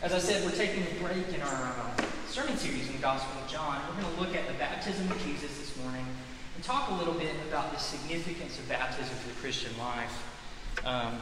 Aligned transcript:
As 0.00 0.12
I 0.12 0.20
said, 0.20 0.44
we're 0.44 0.52
taking 0.52 0.84
a 0.84 1.02
break 1.02 1.26
in 1.34 1.42
our 1.42 1.64
uh, 1.64 2.02
sermon 2.28 2.56
series 2.56 2.86
in 2.86 2.92
the 2.92 3.02
Gospel 3.02 3.36
of 3.42 3.50
John. 3.50 3.82
We're 3.88 4.00
going 4.00 4.14
to 4.14 4.20
look 4.20 4.36
at 4.36 4.46
the 4.46 4.54
baptism 4.54 5.10
of 5.10 5.20
Jesus 5.24 5.58
this 5.58 5.76
morning 5.82 6.06
and 6.54 6.62
talk 6.62 6.88
a 6.90 6.94
little 6.94 7.14
bit 7.14 7.34
about 7.48 7.72
the 7.72 7.78
significance 7.78 8.60
of 8.60 8.68
baptism 8.68 9.12
for 9.16 9.28
the 9.28 9.40
Christian 9.40 9.76
life. 9.76 10.84
Um, 10.84 11.18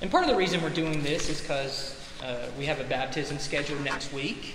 and 0.00 0.10
part 0.10 0.24
of 0.24 0.30
the 0.30 0.36
reason 0.36 0.62
we're 0.62 0.70
doing 0.70 1.02
this 1.02 1.28
is 1.28 1.42
because 1.42 2.00
uh, 2.24 2.46
we 2.58 2.64
have 2.64 2.80
a 2.80 2.84
baptism 2.84 3.38
scheduled 3.38 3.84
next 3.84 4.10
week, 4.10 4.54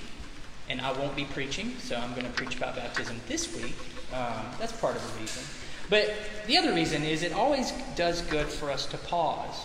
and 0.67 0.81
I 0.81 0.91
won't 0.93 1.15
be 1.15 1.25
preaching, 1.25 1.75
so 1.77 1.95
I'm 1.95 2.13
going 2.13 2.25
to 2.25 2.31
preach 2.31 2.57
about 2.57 2.75
baptism 2.75 3.21
this 3.27 3.55
week. 3.55 3.75
Um, 4.11 4.47
that's 4.57 4.71
part 4.71 4.95
of 4.95 5.13
the 5.13 5.19
reason. 5.19 5.43
But 5.91 6.11
the 6.47 6.57
other 6.57 6.73
reason 6.73 7.03
is 7.03 7.21
it 7.21 7.33
always 7.33 7.71
does 7.95 8.23
good 8.23 8.47
for 8.47 8.71
us 8.71 8.87
to 8.87 8.97
pause 8.97 9.61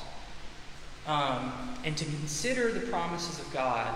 um, 1.07 1.52
and 1.84 1.96
to 1.96 2.05
consider 2.05 2.73
the 2.73 2.80
promises 2.80 3.39
of 3.39 3.53
God, 3.53 3.93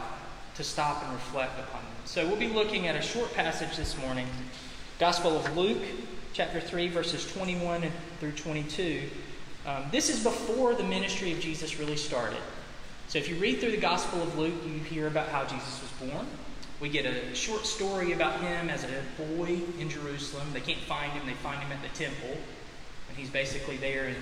to 0.56 0.64
stop 0.64 1.02
and 1.04 1.12
reflect 1.12 1.58
upon 1.58 1.82
them. 1.82 1.92
So 2.04 2.26
we'll 2.26 2.36
be 2.36 2.48
looking 2.48 2.86
at 2.88 2.96
a 2.96 3.02
short 3.02 3.32
passage 3.34 3.76
this 3.76 3.96
morning 3.98 4.26
Gospel 4.98 5.36
of 5.36 5.56
Luke, 5.56 5.82
chapter 6.32 6.60
3, 6.60 6.88
verses 6.88 7.30
21 7.32 7.88
through 8.18 8.32
22. 8.32 9.02
Um, 9.64 9.84
this 9.92 10.10
is 10.10 10.24
before 10.24 10.74
the 10.74 10.82
ministry 10.82 11.30
of 11.30 11.38
Jesus 11.38 11.78
really 11.78 11.96
started. 11.96 12.40
So 13.06 13.18
if 13.18 13.28
you 13.28 13.36
read 13.36 13.60
through 13.60 13.70
the 13.70 13.76
Gospel 13.76 14.20
of 14.22 14.36
Luke, 14.36 14.54
you 14.66 14.80
hear 14.80 15.06
about 15.06 15.28
how 15.28 15.44
Jesus 15.44 15.80
was 15.80 16.10
born. 16.10 16.26
We 16.80 16.88
get 16.88 17.06
a 17.06 17.34
short 17.34 17.64
story 17.64 18.12
about 18.12 18.40
him 18.40 18.68
as 18.68 18.84
a 18.84 18.88
boy 19.36 19.60
in 19.78 19.88
Jerusalem. 19.88 20.48
They 20.52 20.60
can't 20.60 20.80
find 20.80 21.12
him, 21.12 21.26
they 21.26 21.34
find 21.34 21.60
him 21.60 21.70
at 21.72 21.82
the 21.82 21.96
temple. 21.96 22.36
And 23.08 23.16
he's 23.16 23.30
basically 23.30 23.76
there 23.76 24.08
in 24.08 24.16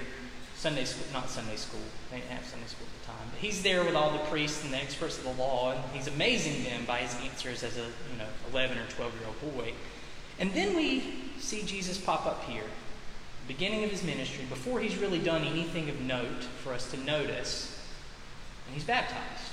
Sunday 0.66 0.84
school, 0.84 1.06
not 1.12 1.30
Sunday 1.30 1.55
school, 1.55 1.79
they 2.11 2.16
didn't 2.16 2.33
have 2.33 2.45
Sunday 2.45 2.66
school 2.66 2.88
at 2.93 3.01
the 3.01 3.07
time, 3.07 3.29
but 3.30 3.38
he's 3.38 3.62
there 3.62 3.84
with 3.84 3.95
all 3.95 4.11
the 4.11 4.24
priests 4.30 4.65
and 4.65 4.73
the 4.73 4.77
experts 4.77 5.16
of 5.16 5.23
the 5.23 5.33
law, 5.34 5.70
and 5.70 5.80
he's 5.93 6.09
amazing 6.09 6.65
them 6.65 6.84
by 6.84 6.98
his 6.98 7.15
answers 7.23 7.62
as 7.62 7.77
a 7.77 7.83
you 7.83 8.19
know 8.19 8.27
11 8.51 8.77
or 8.77 8.84
12 8.88 9.15
year 9.15 9.29
old 9.29 9.55
boy. 9.55 9.74
And 10.41 10.52
then 10.54 10.74
we 10.74 11.04
see 11.38 11.63
Jesus 11.63 11.99
pop 11.99 12.26
up 12.26 12.43
here, 12.46 12.65
beginning 13.46 13.85
of 13.85 13.93
his 13.93 14.02
ministry, 14.02 14.45
before 14.49 14.80
he's 14.80 14.96
really 14.96 15.21
done 15.21 15.45
anything 15.45 15.88
of 15.88 16.01
note 16.01 16.43
for 16.65 16.73
us 16.73 16.91
to 16.91 16.96
notice, 16.96 17.80
and 18.66 18.74
he's 18.74 18.82
baptized. 18.82 19.52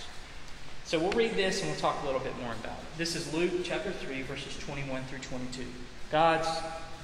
So 0.83 0.97
we'll 0.97 1.11
read 1.11 1.35
this 1.35 1.61
and 1.61 1.69
we'll 1.69 1.79
talk 1.79 2.01
a 2.01 2.07
little 2.07 2.21
bit 2.21 2.35
more 2.39 2.53
about 2.53 2.79
it. 2.79 2.97
This 2.97 3.15
is 3.15 3.31
Luke 3.35 3.51
chapter 3.63 3.91
3, 3.91 4.23
verses 4.23 4.57
21 4.65 5.03
through 5.03 5.19
22. 5.19 5.63
God's 6.11 6.49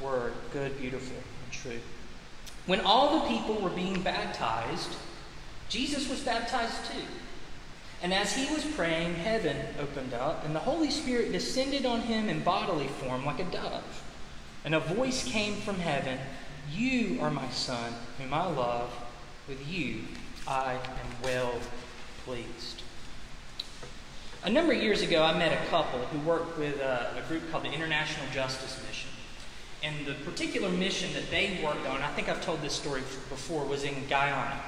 word, 0.01 0.33
good, 0.51 0.79
beautiful, 0.79 1.15
and 1.15 1.51
true. 1.51 1.79
When 2.69 2.81
all 2.81 3.19
the 3.19 3.27
people 3.27 3.55
were 3.55 3.71
being 3.71 4.03
baptized, 4.03 4.95
Jesus 5.69 6.07
was 6.07 6.19
baptized 6.19 6.85
too. 6.85 7.07
And 8.03 8.13
as 8.13 8.35
he 8.35 8.53
was 8.53 8.63
praying, 8.63 9.15
heaven 9.15 9.57
opened 9.79 10.13
up, 10.13 10.45
and 10.45 10.55
the 10.55 10.59
Holy 10.59 10.91
Spirit 10.91 11.31
descended 11.31 11.87
on 11.87 12.01
him 12.01 12.29
in 12.29 12.43
bodily 12.43 12.85
form 12.85 13.25
like 13.25 13.39
a 13.39 13.45
dove. 13.45 14.03
And 14.63 14.75
a 14.75 14.79
voice 14.79 15.23
came 15.23 15.55
from 15.55 15.79
heaven 15.79 16.19
You 16.71 17.17
are 17.21 17.31
my 17.31 17.49
Son, 17.49 17.91
whom 18.19 18.35
I 18.35 18.45
love. 18.45 18.91
With 19.47 19.67
you 19.67 20.03
I 20.47 20.73
am 20.73 21.23
well 21.23 21.55
pleased. 22.23 22.83
A 24.43 24.49
number 24.51 24.73
of 24.73 24.83
years 24.83 25.01
ago, 25.01 25.23
I 25.23 25.35
met 25.35 25.59
a 25.59 25.65
couple 25.71 26.01
who 26.01 26.19
worked 26.19 26.59
with 26.59 26.79
a, 26.81 27.15
a 27.17 27.27
group 27.27 27.49
called 27.49 27.63
the 27.63 27.71
International 27.71 28.27
Justice 28.31 28.79
Mission. 28.87 29.09
And 29.81 30.05
the 30.05 30.13
particular 30.13 30.69
mission 30.69 31.13
that 31.13 31.29
they 31.31 31.59
worked 31.63 31.87
on, 31.87 32.01
I 32.01 32.11
think 32.13 32.27
I've 32.27 32.43
told 32.43 32.61
this 32.61 32.73
story 32.73 33.01
before, 33.29 33.63
was 33.65 33.83
in 33.83 34.07
Guyana. 34.07 34.61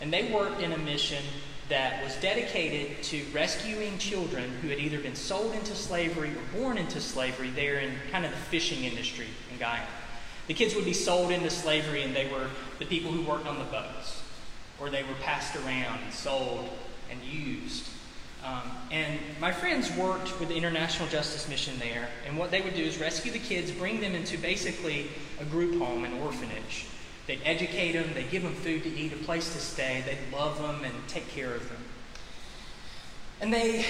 And 0.00 0.12
they 0.12 0.32
worked 0.32 0.60
in 0.60 0.72
a 0.72 0.78
mission 0.78 1.22
that 1.68 2.02
was 2.04 2.14
dedicated 2.16 3.02
to 3.02 3.24
rescuing 3.32 3.98
children 3.98 4.50
who 4.60 4.68
had 4.68 4.78
either 4.78 4.98
been 4.98 5.14
sold 5.14 5.54
into 5.54 5.74
slavery 5.74 6.30
or 6.30 6.58
born 6.58 6.78
into 6.78 7.00
slavery 7.00 7.50
there 7.50 7.78
in 7.78 7.92
kind 8.10 8.24
of 8.24 8.30
the 8.30 8.36
fishing 8.36 8.84
industry 8.84 9.28
in 9.50 9.58
Guyana. 9.58 9.86
The 10.46 10.54
kids 10.54 10.74
would 10.74 10.84
be 10.84 10.92
sold 10.92 11.30
into 11.30 11.48
slavery 11.48 12.02
and 12.02 12.14
they 12.14 12.30
were 12.30 12.48
the 12.78 12.84
people 12.84 13.10
who 13.10 13.22
worked 13.22 13.46
on 13.46 13.58
the 13.58 13.64
boats, 13.64 14.22
or 14.78 14.90
they 14.90 15.02
were 15.02 15.14
passed 15.22 15.56
around 15.56 16.00
and 16.04 16.12
sold 16.12 16.68
and 17.10 17.22
used. 17.22 17.88
Um, 18.44 18.70
and 18.90 19.18
my 19.40 19.52
friends 19.52 19.90
worked 19.96 20.38
with 20.38 20.50
the 20.50 20.54
International 20.54 21.08
Justice 21.08 21.48
Mission 21.48 21.78
there, 21.78 22.08
and 22.26 22.36
what 22.36 22.50
they 22.50 22.60
would 22.60 22.74
do 22.74 22.82
is 22.82 22.98
rescue 22.98 23.32
the 23.32 23.38
kids, 23.38 23.70
bring 23.70 24.00
them 24.00 24.14
into 24.14 24.36
basically 24.36 25.06
a 25.40 25.44
group 25.44 25.78
home, 25.78 26.04
an 26.04 26.12
orphanage. 26.20 26.86
They'd 27.26 27.40
educate 27.44 27.92
them, 27.92 28.12
they'd 28.12 28.30
give 28.30 28.42
them 28.42 28.54
food 28.54 28.82
to 28.82 28.90
eat, 28.90 29.14
a 29.14 29.16
place 29.16 29.54
to 29.54 29.60
stay, 29.60 30.04
they'd 30.04 30.36
love 30.36 30.60
them 30.60 30.84
and 30.84 30.92
take 31.08 31.26
care 31.28 31.54
of 31.54 31.66
them. 31.70 31.78
And 33.40 33.52
they, 33.52 33.82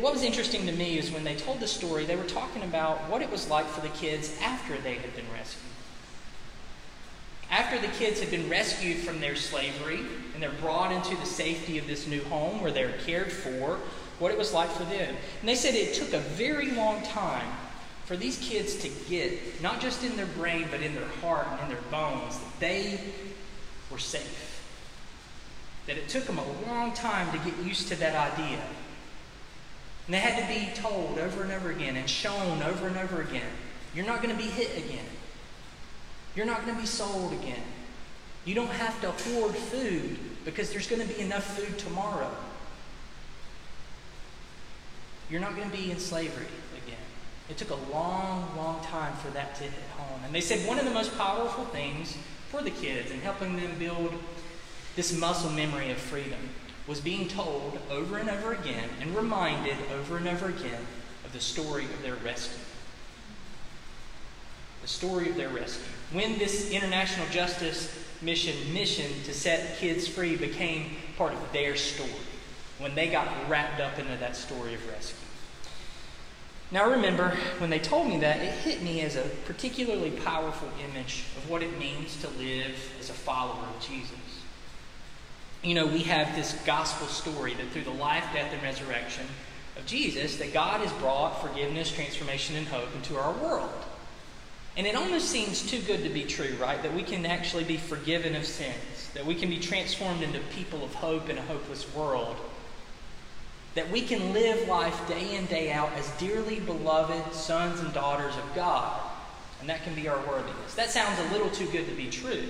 what 0.00 0.12
was 0.12 0.22
interesting 0.22 0.66
to 0.66 0.72
me 0.72 0.96
is 0.96 1.10
when 1.10 1.24
they 1.24 1.34
told 1.34 1.58
the 1.58 1.68
story, 1.68 2.04
they 2.04 2.16
were 2.16 2.24
talking 2.24 2.62
about 2.62 2.98
what 3.10 3.22
it 3.22 3.30
was 3.30 3.50
like 3.50 3.66
for 3.66 3.80
the 3.80 3.88
kids 3.88 4.38
after 4.40 4.78
they 4.78 4.94
had 4.94 5.14
been 5.16 5.26
rescued. 5.32 5.64
After 7.50 7.78
the 7.78 7.92
kids 7.94 8.20
had 8.20 8.30
been 8.30 8.48
rescued 8.48 8.98
from 8.98 9.20
their 9.20 9.34
slavery 9.34 10.00
and 10.34 10.42
they're 10.42 10.50
brought 10.60 10.92
into 10.92 11.16
the 11.16 11.26
safety 11.26 11.78
of 11.78 11.86
this 11.86 12.06
new 12.06 12.22
home 12.24 12.60
where 12.60 12.70
they're 12.70 12.96
cared 13.04 13.32
for, 13.32 13.78
what 14.18 14.30
it 14.30 14.38
was 14.38 14.52
like 14.52 14.70
for 14.70 14.84
them. 14.84 15.16
And 15.40 15.48
they 15.48 15.54
said 15.54 15.74
it 15.74 15.94
took 15.94 16.12
a 16.12 16.20
very 16.20 16.70
long 16.72 17.02
time 17.02 17.48
for 18.04 18.16
these 18.16 18.38
kids 18.38 18.76
to 18.76 18.88
get, 19.08 19.62
not 19.62 19.80
just 19.80 20.04
in 20.04 20.16
their 20.16 20.26
brain, 20.26 20.68
but 20.70 20.80
in 20.80 20.94
their 20.94 21.08
heart 21.22 21.46
and 21.50 21.60
in 21.62 21.68
their 21.68 21.90
bones, 21.90 22.38
that 22.38 22.60
they 22.60 23.00
were 23.90 23.98
safe. 23.98 24.62
That 25.86 25.96
it 25.96 26.08
took 26.08 26.24
them 26.24 26.38
a 26.38 26.68
long 26.68 26.92
time 26.92 27.30
to 27.32 27.50
get 27.50 27.58
used 27.64 27.88
to 27.88 27.96
that 27.96 28.32
idea. 28.32 28.60
And 30.06 30.14
they 30.14 30.18
had 30.18 30.40
to 30.40 30.54
be 30.54 30.74
told 30.80 31.18
over 31.18 31.42
and 31.42 31.52
over 31.52 31.70
again 31.70 31.96
and 31.96 32.08
shown 32.08 32.62
over 32.62 32.86
and 32.86 32.96
over 32.96 33.20
again 33.20 33.50
you're 33.94 34.06
not 34.06 34.22
going 34.22 34.36
to 34.36 34.40
be 34.40 34.48
hit 34.48 34.76
again. 34.76 35.04
You're 36.36 36.46
not 36.46 36.64
going 36.64 36.74
to 36.74 36.80
be 36.80 36.86
sold 36.86 37.32
again. 37.32 37.62
You 38.44 38.54
don't 38.54 38.70
have 38.70 39.00
to 39.02 39.10
hoard 39.10 39.54
food 39.54 40.18
because 40.44 40.70
there's 40.70 40.88
going 40.88 41.02
to 41.02 41.08
be 41.08 41.20
enough 41.20 41.58
food 41.58 41.78
tomorrow. 41.78 42.30
You're 45.28 45.40
not 45.40 45.56
going 45.56 45.70
to 45.70 45.76
be 45.76 45.90
in 45.90 45.98
slavery 45.98 46.46
again. 46.84 46.98
It 47.48 47.56
took 47.56 47.70
a 47.70 47.92
long, 47.92 48.56
long 48.56 48.82
time 48.84 49.14
for 49.16 49.30
that 49.32 49.54
to 49.56 49.64
hit 49.64 49.72
home. 49.96 50.20
And 50.24 50.34
they 50.34 50.40
said 50.40 50.66
one 50.66 50.78
of 50.78 50.84
the 50.84 50.90
most 50.90 51.16
powerful 51.16 51.64
things 51.66 52.16
for 52.48 52.62
the 52.62 52.70
kids 52.70 53.10
and 53.10 53.20
helping 53.22 53.56
them 53.56 53.70
build 53.78 54.14
this 54.96 55.16
muscle 55.16 55.50
memory 55.50 55.90
of 55.90 55.98
freedom 55.98 56.40
was 56.86 57.00
being 57.00 57.28
told 57.28 57.78
over 57.90 58.18
and 58.18 58.28
over 58.28 58.52
again 58.52 58.88
and 59.00 59.14
reminded 59.14 59.76
over 59.94 60.16
and 60.16 60.26
over 60.26 60.48
again 60.48 60.84
of 61.24 61.32
the 61.32 61.40
story 61.40 61.84
of 61.84 62.02
their 62.02 62.16
rescue. 62.16 62.58
Story 64.90 65.30
of 65.30 65.36
their 65.36 65.48
rescue. 65.48 65.84
When 66.12 66.36
this 66.36 66.70
international 66.70 67.26
justice 67.28 67.96
mission 68.20 68.74
mission 68.74 69.06
to 69.24 69.32
set 69.32 69.78
kids 69.78 70.08
free 70.08 70.36
became 70.36 70.96
part 71.16 71.32
of 71.32 71.52
their 71.52 71.76
story 71.76 72.10
when 72.78 72.94
they 72.96 73.08
got 73.08 73.28
wrapped 73.48 73.80
up 73.80 73.98
into 73.98 74.16
that 74.16 74.34
story 74.36 74.74
of 74.74 74.86
rescue. 74.88 75.16
Now, 76.72 76.90
remember, 76.90 77.36
when 77.58 77.70
they 77.70 77.78
told 77.78 78.08
me 78.08 78.18
that, 78.18 78.40
it 78.40 78.52
hit 78.52 78.82
me 78.82 79.00
as 79.02 79.16
a 79.16 79.30
particularly 79.44 80.10
powerful 80.10 80.68
image 80.88 81.24
of 81.36 81.48
what 81.48 81.62
it 81.62 81.78
means 81.78 82.20
to 82.22 82.28
live 82.30 82.74
as 82.98 83.10
a 83.10 83.14
follower 83.14 83.64
of 83.64 83.80
Jesus. 83.80 84.10
You 85.62 85.74
know, 85.74 85.86
we 85.86 86.00
have 86.00 86.34
this 86.34 86.52
gospel 86.64 87.06
story 87.06 87.54
that 87.54 87.68
through 87.68 87.84
the 87.84 87.90
life, 87.90 88.24
death, 88.34 88.52
and 88.52 88.62
resurrection 88.62 89.26
of 89.76 89.86
Jesus, 89.86 90.36
that 90.38 90.52
God 90.52 90.80
has 90.80 90.92
brought 90.94 91.40
forgiveness, 91.40 91.92
transformation, 91.92 92.56
and 92.56 92.66
hope 92.66 92.94
into 92.94 93.16
our 93.16 93.32
world. 93.34 93.70
And 94.76 94.86
it 94.86 94.94
almost 94.94 95.28
seems 95.28 95.68
too 95.68 95.80
good 95.82 96.04
to 96.04 96.10
be 96.10 96.24
true, 96.24 96.56
right? 96.60 96.82
That 96.82 96.94
we 96.94 97.02
can 97.02 97.26
actually 97.26 97.64
be 97.64 97.76
forgiven 97.76 98.36
of 98.36 98.46
sins, 98.46 99.10
that 99.14 99.26
we 99.26 99.34
can 99.34 99.50
be 99.50 99.58
transformed 99.58 100.22
into 100.22 100.40
people 100.54 100.84
of 100.84 100.94
hope 100.94 101.28
in 101.28 101.38
a 101.38 101.42
hopeless 101.42 101.92
world, 101.94 102.36
that 103.74 103.90
we 103.90 104.02
can 104.02 104.32
live 104.32 104.68
life 104.68 105.08
day 105.08 105.36
in, 105.36 105.46
day 105.46 105.72
out 105.72 105.92
as 105.94 106.08
dearly 106.12 106.60
beloved 106.60 107.34
sons 107.34 107.80
and 107.80 107.92
daughters 107.92 108.34
of 108.36 108.54
God. 108.54 109.00
And 109.60 109.68
that 109.68 109.82
can 109.84 109.94
be 109.94 110.08
our 110.08 110.18
worthiness. 110.26 110.74
That 110.74 110.90
sounds 110.90 111.18
a 111.18 111.32
little 111.32 111.50
too 111.50 111.66
good 111.66 111.86
to 111.86 111.94
be 111.94 112.08
true. 112.08 112.44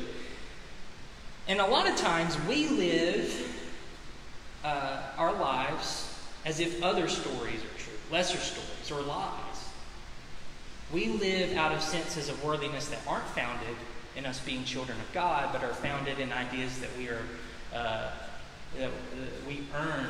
And 1.48 1.60
a 1.60 1.66
lot 1.66 1.88
of 1.88 1.96
times 1.96 2.38
we 2.46 2.68
live 2.68 3.56
uh, 4.62 5.02
our 5.16 5.32
lives 5.32 6.16
as 6.44 6.60
if 6.60 6.82
other 6.82 7.08
stories 7.08 7.60
are 7.60 7.78
true, 7.78 7.98
lesser 8.10 8.38
stories, 8.38 8.90
or 8.90 9.02
lies. 9.06 9.39
We 10.92 11.08
live 11.08 11.56
out 11.56 11.72
of 11.72 11.82
senses 11.82 12.28
of 12.28 12.42
worthiness 12.44 12.88
that 12.88 13.00
aren't 13.06 13.26
founded 13.26 13.76
in 14.16 14.26
us 14.26 14.40
being 14.40 14.64
children 14.64 14.98
of 14.98 15.12
God, 15.12 15.50
but 15.52 15.62
are 15.62 15.74
founded 15.74 16.18
in 16.18 16.32
ideas 16.32 16.80
that 16.80 16.90
we 16.98 17.08
are 17.08 17.22
uh, 17.72 18.10
that 18.78 18.90
we 19.46 19.62
earn 19.74 20.06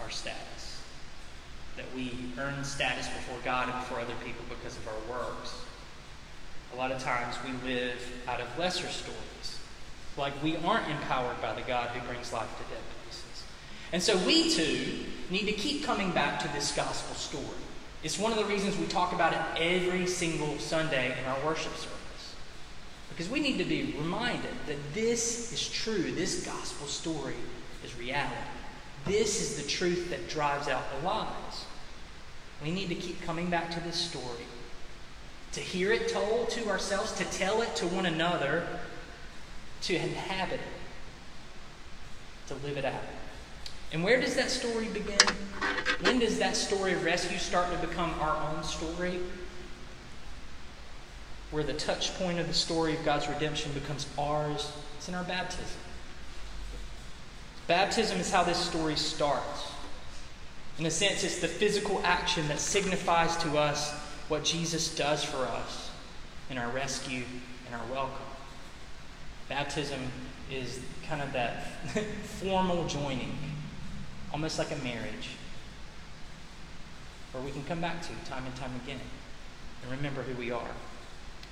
our 0.00 0.10
status, 0.10 0.80
that 1.76 1.86
we 1.94 2.12
earn 2.38 2.64
status 2.64 3.08
before 3.08 3.38
God 3.44 3.68
and 3.68 3.78
before 3.80 4.00
other 4.00 4.14
people 4.24 4.44
because 4.48 4.76
of 4.76 4.86
our 4.88 5.18
works. 5.18 5.54
A 6.74 6.76
lot 6.76 6.92
of 6.92 7.00
times 7.02 7.36
we 7.44 7.52
live 7.68 8.00
out 8.28 8.40
of 8.40 8.58
lesser 8.58 8.88
stories, 8.88 9.58
like 10.16 10.32
we 10.42 10.56
aren't 10.58 10.88
empowered 10.90 11.40
by 11.40 11.54
the 11.54 11.62
God 11.62 11.90
who 11.90 12.06
brings 12.06 12.32
life 12.32 12.50
to 12.58 12.64
dead 12.74 12.82
places. 13.02 13.44
And 13.92 14.02
so 14.02 14.16
we 14.26 14.50
too 14.50 15.06
need 15.30 15.46
to 15.46 15.52
keep 15.52 15.84
coming 15.84 16.10
back 16.10 16.40
to 16.40 16.48
this 16.48 16.74
gospel 16.74 17.14
story. 17.14 17.65
It's 18.06 18.20
one 18.20 18.30
of 18.30 18.38
the 18.38 18.44
reasons 18.44 18.78
we 18.78 18.86
talk 18.86 19.12
about 19.12 19.32
it 19.32 19.40
every 19.60 20.06
single 20.06 20.60
Sunday 20.60 21.12
in 21.18 21.24
our 21.24 21.44
worship 21.44 21.74
service. 21.74 22.34
Because 23.08 23.28
we 23.28 23.40
need 23.40 23.58
to 23.58 23.64
be 23.64 23.96
reminded 23.98 24.52
that 24.68 24.76
this 24.94 25.52
is 25.52 25.68
true. 25.68 26.12
This 26.12 26.46
gospel 26.46 26.86
story 26.86 27.34
is 27.84 27.98
reality. 27.98 28.36
This 29.06 29.40
is 29.42 29.60
the 29.60 29.68
truth 29.68 30.08
that 30.10 30.28
drives 30.28 30.68
out 30.68 30.84
the 30.96 31.04
lies. 31.04 31.64
We 32.62 32.70
need 32.70 32.90
to 32.90 32.94
keep 32.94 33.20
coming 33.22 33.50
back 33.50 33.72
to 33.72 33.80
this 33.80 33.96
story, 33.96 34.46
to 35.50 35.58
hear 35.58 35.90
it 35.90 36.08
told 36.08 36.48
to 36.50 36.68
ourselves, 36.68 37.10
to 37.14 37.24
tell 37.24 37.60
it 37.60 37.74
to 37.74 37.88
one 37.88 38.06
another, 38.06 38.68
to 39.82 39.96
inhabit 39.96 40.60
it, 40.60 42.46
to 42.46 42.54
live 42.64 42.76
it 42.76 42.84
out. 42.84 43.02
And 43.92 44.02
where 44.02 44.20
does 44.20 44.34
that 44.36 44.50
story 44.50 44.88
begin? 44.88 45.18
When 46.00 46.18
does 46.18 46.38
that 46.38 46.56
story 46.56 46.92
of 46.92 47.04
rescue 47.04 47.38
start 47.38 47.70
to 47.72 47.86
become 47.86 48.14
our 48.20 48.54
own 48.54 48.62
story? 48.62 49.20
where 51.50 51.62
the 51.62 51.72
touch 51.72 52.14
point 52.18 52.38
of 52.38 52.46
the 52.46 52.54
story 52.54 52.94
of 52.96 53.04
God's 53.04 53.28
redemption 53.28 53.72
becomes 53.72 54.06
ours, 54.18 54.72
it's 54.96 55.08
in 55.08 55.14
our 55.14 55.24
baptism. 55.24 55.80
Baptism 57.66 58.18
is 58.20 58.30
how 58.30 58.42
this 58.42 58.58
story 58.58 58.96
starts. 58.96 59.70
In 60.78 60.86
a 60.86 60.90
sense, 60.90 61.24
it's 61.24 61.40
the 61.40 61.48
physical 61.48 62.00
action 62.04 62.46
that 62.48 62.60
signifies 62.60 63.36
to 63.38 63.56
us 63.56 63.92
what 64.28 64.44
Jesus 64.44 64.94
does 64.94 65.24
for 65.24 65.38
us 65.38 65.90
in 66.50 66.58
our 66.58 66.68
rescue 66.70 67.24
and 67.66 67.74
our 67.74 67.86
welcome. 67.90 68.26
Baptism 69.48 70.00
is 70.50 70.80
kind 71.08 71.22
of 71.22 71.32
that 71.32 71.66
formal 72.40 72.86
joining, 72.86 73.36
almost 74.32 74.58
like 74.58 74.70
a 74.70 74.76
marriage, 74.76 75.30
where 77.32 77.42
we 77.42 77.50
can 77.50 77.64
come 77.64 77.80
back 77.80 78.02
to 78.02 78.08
time 78.30 78.44
and 78.46 78.54
time 78.56 78.72
again 78.84 79.00
and 79.82 79.90
remember 79.90 80.22
who 80.22 80.34
we 80.34 80.50
are. 80.50 80.70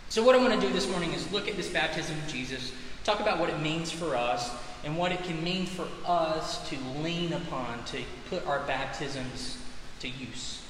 So, 0.08 0.22
what 0.22 0.34
I 0.34 0.38
want 0.38 0.60
to 0.60 0.66
do 0.66 0.72
this 0.72 0.88
morning 0.88 1.12
is 1.12 1.30
look 1.32 1.48
at 1.48 1.56
this 1.56 1.68
baptism 1.68 2.16
of 2.16 2.28
Jesus, 2.28 2.72
talk 3.04 3.20
about 3.20 3.38
what 3.38 3.50
it 3.50 3.60
means 3.60 3.90
for 3.90 4.14
us, 4.14 4.50
and 4.84 4.96
what 4.96 5.12
it 5.12 5.22
can 5.24 5.42
mean 5.42 5.66
for 5.66 5.86
us 6.06 6.68
to 6.68 6.76
lean 7.02 7.32
upon 7.32 7.84
to 7.86 8.02
put 8.28 8.46
our 8.46 8.60
baptisms 8.60 9.58
to 10.00 10.08
use. 10.08 10.62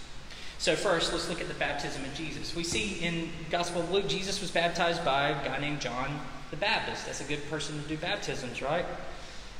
So, 0.58 0.76
first, 0.76 1.12
let's 1.12 1.28
look 1.28 1.40
at 1.40 1.48
the 1.48 1.54
baptism 1.54 2.04
of 2.04 2.14
Jesus. 2.14 2.56
We 2.56 2.64
see 2.64 3.04
in 3.04 3.28
Gospel 3.50 3.82
of 3.82 3.90
Luke, 3.90 4.08
Jesus 4.08 4.40
was 4.40 4.50
baptized 4.50 5.04
by 5.04 5.30
a 5.30 5.44
guy 5.44 5.58
named 5.58 5.80
John 5.80 6.20
the 6.50 6.56
Baptist. 6.56 7.06
That's 7.06 7.20
a 7.20 7.24
good 7.24 7.44
person 7.50 7.82
to 7.82 7.88
do 7.88 7.96
baptisms, 7.96 8.62
right? 8.62 8.86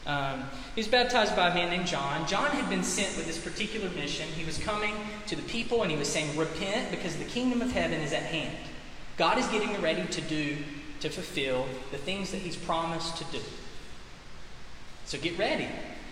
Um, 0.06 0.44
he 0.74 0.80
was 0.80 0.88
baptized 0.88 1.34
by 1.34 1.48
a 1.48 1.54
man 1.54 1.70
named 1.70 1.86
John. 1.86 2.26
John 2.26 2.50
had 2.50 2.68
been 2.68 2.82
sent 2.82 3.16
with 3.16 3.26
this 3.26 3.38
particular 3.38 3.88
mission. 3.90 4.28
He 4.28 4.44
was 4.44 4.58
coming 4.58 4.94
to 5.26 5.36
the 5.36 5.42
people 5.42 5.82
and 5.82 5.90
he 5.90 5.96
was 5.96 6.08
saying, 6.08 6.36
Repent 6.36 6.90
because 6.90 7.16
the 7.16 7.24
kingdom 7.24 7.62
of 7.62 7.72
heaven 7.72 8.00
is 8.00 8.12
at 8.12 8.24
hand. 8.24 8.56
God 9.16 9.38
is 9.38 9.46
getting 9.46 9.80
ready 9.80 10.04
to 10.06 10.20
do, 10.22 10.56
to 11.00 11.08
fulfill 11.08 11.66
the 11.92 11.98
things 11.98 12.32
that 12.32 12.38
He's 12.38 12.56
promised 12.56 13.16
to 13.18 13.24
do. 13.24 13.40
So 15.04 15.18
get 15.18 15.38
ready. 15.38 15.68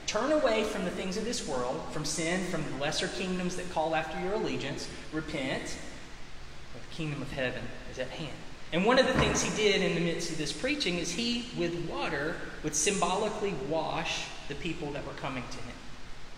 Turn 0.06 0.32
away 0.32 0.64
from 0.64 0.84
the 0.84 0.90
things 0.90 1.16
of 1.16 1.24
this 1.24 1.46
world, 1.48 1.80
from 1.90 2.04
sin, 2.04 2.44
from 2.46 2.64
the 2.64 2.78
lesser 2.78 3.08
kingdoms 3.08 3.56
that 3.56 3.70
call 3.72 3.94
after 3.94 4.20
your 4.20 4.34
allegiance. 4.34 4.88
Repent, 5.12 5.76
the 6.74 6.94
kingdom 6.94 7.22
of 7.22 7.32
heaven 7.32 7.62
is 7.90 7.98
at 7.98 8.08
hand. 8.08 8.36
And 8.72 8.86
one 8.86 8.98
of 8.98 9.06
the 9.06 9.12
things 9.14 9.42
he 9.42 9.54
did 9.54 9.82
in 9.82 9.94
the 9.94 10.00
midst 10.00 10.30
of 10.30 10.38
this 10.38 10.52
preaching 10.52 10.98
is 10.98 11.10
he, 11.10 11.46
with 11.58 11.74
water, 11.90 12.36
would 12.64 12.74
symbolically 12.74 13.54
wash 13.68 14.24
the 14.48 14.54
people 14.54 14.90
that 14.92 15.06
were 15.06 15.12
coming 15.14 15.44
to 15.50 15.58
him. 15.58 15.76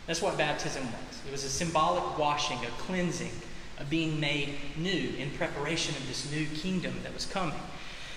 That's 0.07 0.21
what 0.21 0.37
baptism 0.37 0.85
was. 0.85 1.21
It 1.27 1.31
was 1.31 1.45
a 1.45 1.49
symbolic 1.49 2.19
washing, 2.19 2.59
a 2.65 2.71
cleansing, 2.83 3.31
of 3.79 3.91
being 3.91 4.21
made 4.21 4.57
new 4.77 5.15
in 5.19 5.31
preparation 5.33 5.95
of 5.97 6.07
this 6.07 6.31
new 6.31 6.47
kingdom 6.47 6.95
that 7.03 7.15
was 7.15 7.27
coming. 7.27 7.59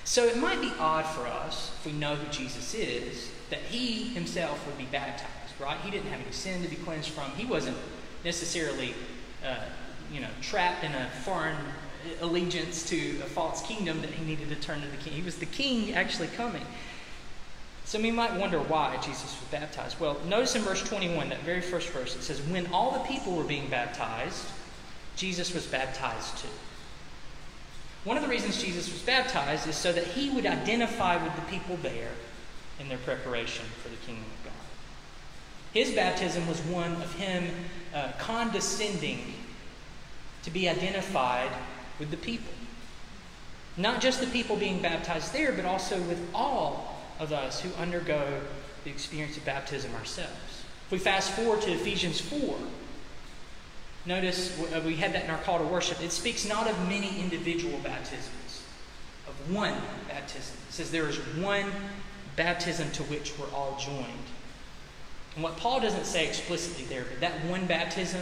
So 0.04 0.26
it 0.26 0.38
might 0.38 0.62
be 0.62 0.72
odd 0.80 1.06
for 1.06 1.28
us, 1.28 1.72
if 1.80 1.86
we 1.86 1.92
know 1.92 2.16
who 2.16 2.32
Jesus 2.32 2.74
is, 2.74 3.32
that 3.50 3.60
he 3.60 4.10
himself 4.10 4.66
would 4.66 4.78
be 4.78 4.86
baptized, 4.86 5.54
right? 5.60 5.78
He 5.82 5.92
didn't 5.92 6.08
have 6.08 6.22
any 6.22 6.32
sin 6.32 6.64
to 6.64 6.70
be 6.70 6.76
cleansed 6.76 7.10
from. 7.10 7.32
He 7.32 7.46
wasn't 7.46 7.78
necessarily, 8.24 8.94
uh, 9.46 9.66
you 10.12 10.22
know, 10.22 10.30
trapped 10.42 10.84
in 10.84 10.94
a 10.94 11.10
foreign 11.24 11.58
allegiance 12.22 12.88
to 12.90 13.20
a 13.20 13.30
false 13.30 13.62
kingdom 13.62 14.02
that 14.02 14.12
he 14.12 14.26
needed 14.26 14.50
to 14.50 14.56
turn 14.56 14.82
to 14.82 14.88
the 14.88 14.98
king. 14.98 15.14
He 15.14 15.22
was 15.22 15.38
the 15.38 15.46
king 15.46 15.94
actually 15.94 16.28
coming. 16.28 16.64
So 17.86 18.02
we 18.02 18.12
might 18.12 18.34
wonder 18.36 18.60
why 18.60 18.98
Jesus 18.98 19.24
was 19.24 19.50
baptized. 19.50 20.00
Well, 20.00 20.18
notice 20.28 20.56
in 20.56 20.62
verse 20.62 20.84
21, 20.84 21.30
that 21.30 21.40
very 21.44 21.62
first 21.62 21.90
verse, 21.90 22.16
it 22.16 22.22
says, 22.22 22.42
When 22.42 22.68
all 22.74 22.92
the 22.92 23.00
people 23.00 23.34
were 23.34 23.46
being 23.46 23.70
baptized, 23.70 24.46
Jesus 25.16 25.54
was 25.54 25.66
baptized 25.66 26.38
too. 26.40 26.50
One 28.04 28.18
of 28.18 28.24
the 28.24 28.30
reasons 28.30 28.62
Jesus 28.62 28.92
was 28.92 29.02
baptized 29.02 29.68
is 29.68 29.76
so 29.76 29.92
that 29.94 30.04
he 30.04 30.30
would 30.30 30.46
identify 30.46 31.22
with 31.22 31.36
the 31.36 31.42
people 31.44 31.78
there 31.78 32.12
in 32.80 32.90
their 32.90 32.98
preparation 33.00 33.66
for 33.82 33.90
the 33.90 33.96
kingdom 33.98 34.26
of 34.26 34.46
God. 34.46 34.54
His 35.74 35.92
baptism 35.92 36.48
was 36.48 36.60
one 36.62 36.94
of 37.02 37.14
him 37.16 37.50
uh, 37.94 38.12
condescending 38.20 39.34
to 40.44 40.52
be 40.52 40.70
identified 40.70 41.52
with 42.00 42.12
the 42.12 42.18
people. 42.18 42.54
Not 43.76 44.02
just 44.02 44.20
the 44.20 44.28
people 44.28 44.56
being 44.56 44.82
baptized 44.82 45.34
there, 45.34 45.52
but 45.52 45.66
also 45.66 46.00
with 46.02 46.20
all 46.34 46.98
of 47.20 47.32
us 47.32 47.62
who 47.62 47.70
undergo 47.82 48.42
the 48.84 48.90
experience 48.90 49.38
of 49.38 49.46
baptism 49.46 49.94
ourselves. 49.96 50.64
If 50.86 50.92
we 50.92 50.98
fast 50.98 51.32
forward 51.32 51.62
to 51.62 51.72
Ephesians 51.72 52.20
4, 52.22 52.58
Notice 54.08 54.58
uh, 54.74 54.82
we 54.86 54.96
had 54.96 55.14
that 55.14 55.26
in 55.26 55.30
our 55.30 55.38
call 55.40 55.60
to 55.60 55.66
worship. 55.66 56.02
It 56.02 56.14
speaks 56.14 56.48
not 56.48 56.70
of 56.70 56.80
many 56.88 57.20
individual 57.20 57.78
baptisms, 57.84 58.64
of 59.28 59.54
one 59.54 59.76
baptism. 60.08 60.56
It 60.70 60.74
says 60.74 60.92
there 60.92 61.10
is 61.10 61.18
one 61.18 61.66
baptism 62.38 62.90
to 62.92 63.04
which 63.04 63.38
we're 63.38 63.54
all 63.54 63.78
joined. 63.78 64.28
And 65.36 65.44
what 65.44 65.58
Paul 65.58 65.82
doesn't 65.82 66.06
say 66.06 66.26
explicitly 66.26 66.86
there, 66.86 67.04
but 67.04 67.20
that 67.20 67.44
one 67.46 67.66
baptism 67.66 68.22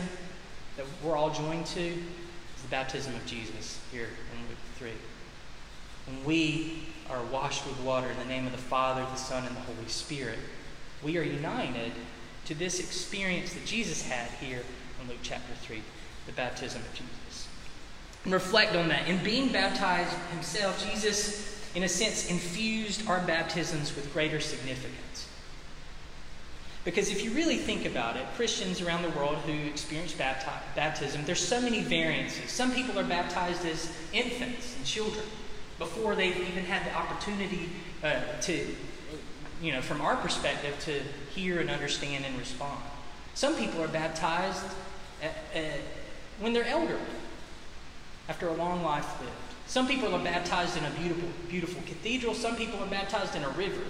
that 0.76 0.88
we're 1.04 1.16
all 1.16 1.30
joined 1.30 1.68
to 1.68 2.02
the 2.66 2.72
baptism 2.72 3.14
of 3.14 3.24
Jesus 3.28 3.80
here 3.92 4.08
in 4.34 4.50
Luke 4.50 4.58
3. 4.80 4.90
When 6.08 6.26
we 6.26 6.84
are 7.12 7.24
washed 7.26 7.66
with 7.68 7.80
water 7.82 8.10
in 8.10 8.18
the 8.18 8.26
name 8.26 8.48
of 8.48 8.52
the 8.52 8.58
Father, 8.58 9.02
the 9.02 9.16
Son, 9.18 9.46
and 9.46 9.56
the 9.56 9.62
Holy 9.62 9.88
Spirit, 9.88 10.40
we 11.04 11.20
are 11.20 11.24
united 11.24 11.92
to 12.46 12.56
this 12.56 12.80
experience 12.80 13.54
that 13.54 13.66
Jesus 13.66 14.02
had 14.02 14.30
here 14.40 14.64
in 15.00 15.08
Luke 15.08 15.20
chapter 15.22 15.54
3, 15.62 15.84
the 16.26 16.32
baptism 16.32 16.82
of 16.82 16.92
Jesus. 16.94 17.48
And 18.24 18.34
reflect 18.34 18.76
on 18.76 18.88
that. 18.88 19.08
In 19.08 19.24
being 19.24 19.52
baptized 19.52 20.16
himself, 20.32 20.84
Jesus, 20.92 21.70
in 21.76 21.84
a 21.84 21.90
sense, 21.90 22.32
infused 22.32 23.08
our 23.08 23.20
baptisms 23.20 23.96
with 23.96 24.12
greater 24.12 24.40
significance. 24.40 25.28
Because 26.86 27.10
if 27.10 27.24
you 27.24 27.32
really 27.32 27.58
think 27.58 27.86
about 27.86 28.16
it, 28.16 28.24
Christians 28.36 28.80
around 28.80 29.02
the 29.02 29.10
world 29.10 29.38
who 29.38 29.68
experience 29.68 30.14
bapti- 30.14 30.76
baptism, 30.76 31.24
there's 31.26 31.46
so 31.46 31.60
many 31.60 31.82
variances. 31.82 32.52
Some 32.52 32.72
people 32.72 32.98
are 33.00 33.04
baptized 33.04 33.66
as 33.66 33.92
infants 34.14 34.76
and 34.78 34.86
children 34.86 35.26
before 35.80 36.16
they've 36.16 36.38
even 36.38 36.64
had 36.64 36.86
the 36.86 36.96
opportunity 36.96 37.70
uh, 38.04 38.22
to, 38.42 38.68
you 39.62 39.74
know, 39.74 39.82
from 39.82 40.00
our 40.00 40.16
perspective, 40.16 40.78
to 40.82 41.02
hear 41.34 41.60
and 41.60 41.72
understand 41.72 42.24
and 42.24 42.38
respond. 42.38 42.80
Some 43.34 43.56
people 43.56 43.82
are 43.82 43.88
baptized 43.88 44.64
uh, 45.24 45.58
uh, 45.58 45.62
when 46.40 46.54
they're 46.54 46.68
elderly, 46.68 47.02
after 48.30 48.48
a 48.48 48.54
long 48.54 48.84
life 48.84 49.20
lived. 49.20 49.34
Some 49.68 49.88
people 49.88 50.14
are 50.14 50.24
baptized 50.24 50.78
in 50.78 50.86
a 50.86 50.90
beautiful, 50.92 51.30
beautiful 51.50 51.82
cathedral. 51.88 52.36
Some 52.36 52.56
people 52.56 52.80
are 52.80 52.88
baptized 52.88 53.36
in 53.36 53.44
a 53.44 53.50
river. 53.50 53.82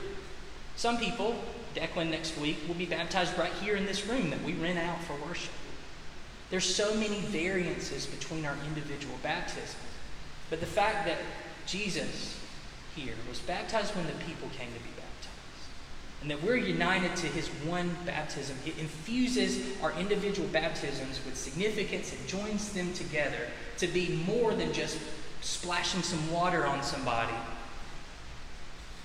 Some 0.77 0.97
people, 0.97 1.35
Declan 1.75 2.09
next 2.09 2.37
week, 2.37 2.57
will 2.67 2.75
be 2.75 2.85
baptized 2.85 3.37
right 3.37 3.51
here 3.61 3.75
in 3.75 3.85
this 3.85 4.07
room 4.07 4.29
that 4.29 4.43
we 4.43 4.53
rent 4.53 4.79
out 4.79 5.01
for 5.03 5.13
worship. 5.27 5.53
There's 6.49 6.75
so 6.75 6.95
many 6.95 7.19
variances 7.19 8.05
between 8.05 8.45
our 8.45 8.55
individual 8.65 9.15
baptisms. 9.21 9.75
But 10.49 10.59
the 10.59 10.65
fact 10.65 11.05
that 11.07 11.17
Jesus 11.65 12.39
here 12.95 13.15
was 13.27 13.39
baptized 13.39 13.95
when 13.95 14.05
the 14.05 14.13
people 14.13 14.47
came 14.49 14.67
to 14.67 14.79
be 14.79 14.89
baptized, 14.95 15.69
and 16.21 16.31
that 16.31 16.41
we're 16.41 16.55
united 16.55 17.15
to 17.17 17.27
his 17.27 17.47
one 17.65 17.95
baptism. 18.05 18.55
It 18.65 18.77
infuses 18.79 19.59
our 19.81 19.91
individual 19.93 20.47
baptisms 20.49 21.19
with 21.25 21.35
significance. 21.35 22.13
It 22.13 22.27
joins 22.27 22.71
them 22.71 22.93
together 22.93 23.49
to 23.79 23.87
be 23.87 24.23
more 24.25 24.53
than 24.53 24.71
just 24.71 24.97
splashing 25.41 26.03
some 26.03 26.31
water 26.31 26.65
on 26.65 26.83
somebody 26.83 27.33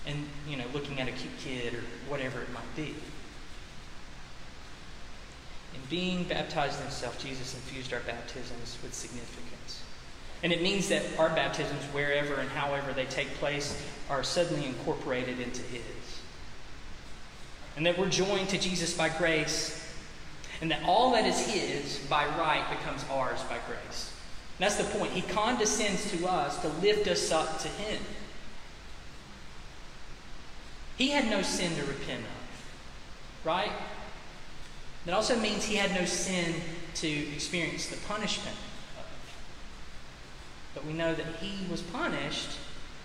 and, 0.07 0.26
you 0.49 0.57
know, 0.57 0.64
looking 0.73 1.00
at 1.00 1.09
a 1.09 1.12
cute 1.12 1.37
kid 1.38 1.75
or 1.75 1.83
whatever 2.09 2.40
it 2.40 2.52
might 2.52 2.76
be. 2.76 2.95
In 5.75 5.80
being 5.88 6.25
baptized 6.25 6.78
in 6.78 6.83
himself, 6.83 7.23
Jesus 7.23 7.54
infused 7.54 7.92
our 7.92 8.00
baptisms 8.00 8.78
with 8.83 8.95
significance. 8.95 9.83
And 10.42 10.52
it 10.52 10.62
means 10.62 10.88
that 10.88 11.02
our 11.19 11.28
baptisms, 11.28 11.85
wherever 11.92 12.35
and 12.35 12.49
however 12.50 12.92
they 12.92 13.04
take 13.04 13.28
place, 13.35 13.80
are 14.09 14.23
suddenly 14.23 14.66
incorporated 14.66 15.38
into 15.38 15.62
his 15.62 15.83
and 17.76 17.87
that 17.87 17.99
we're 17.99 18.09
joined 18.09 18.49
to 18.50 18.59
Jesus 18.59 18.95
by 18.95 19.09
grace. 19.09 19.76
And 20.61 20.71
that 20.71 20.83
all 20.85 21.12
that 21.12 21.25
is 21.25 21.47
his 21.47 21.99
by 22.11 22.26
right 22.26 22.62
becomes 22.69 23.04
ours 23.11 23.40
by 23.49 23.57
grace. 23.66 24.12
And 24.59 24.66
that's 24.66 24.76
the 24.76 24.99
point. 24.99 25.12
He 25.12 25.23
condescends 25.23 26.11
to 26.11 26.26
us 26.26 26.61
to 26.61 26.69
lift 26.69 27.09
us 27.09 27.33
up 27.33 27.59
to 27.61 27.69
him. 27.69 28.02
He 31.00 31.09
had 31.09 31.30
no 31.30 31.40
sin 31.40 31.75
to 31.76 31.85
repent 31.87 32.21
of, 32.21 33.47
right? 33.47 33.73
That 35.07 35.14
also 35.14 35.35
means 35.35 35.64
he 35.64 35.76
had 35.76 35.95
no 35.99 36.04
sin 36.04 36.57
to 36.97 37.09
experience 37.09 37.87
the 37.87 37.97
punishment 38.07 38.54
of. 38.99 39.07
But 40.75 40.85
we 40.85 40.92
know 40.92 41.14
that 41.14 41.25
he 41.37 41.66
was 41.71 41.80
punished 41.80 42.50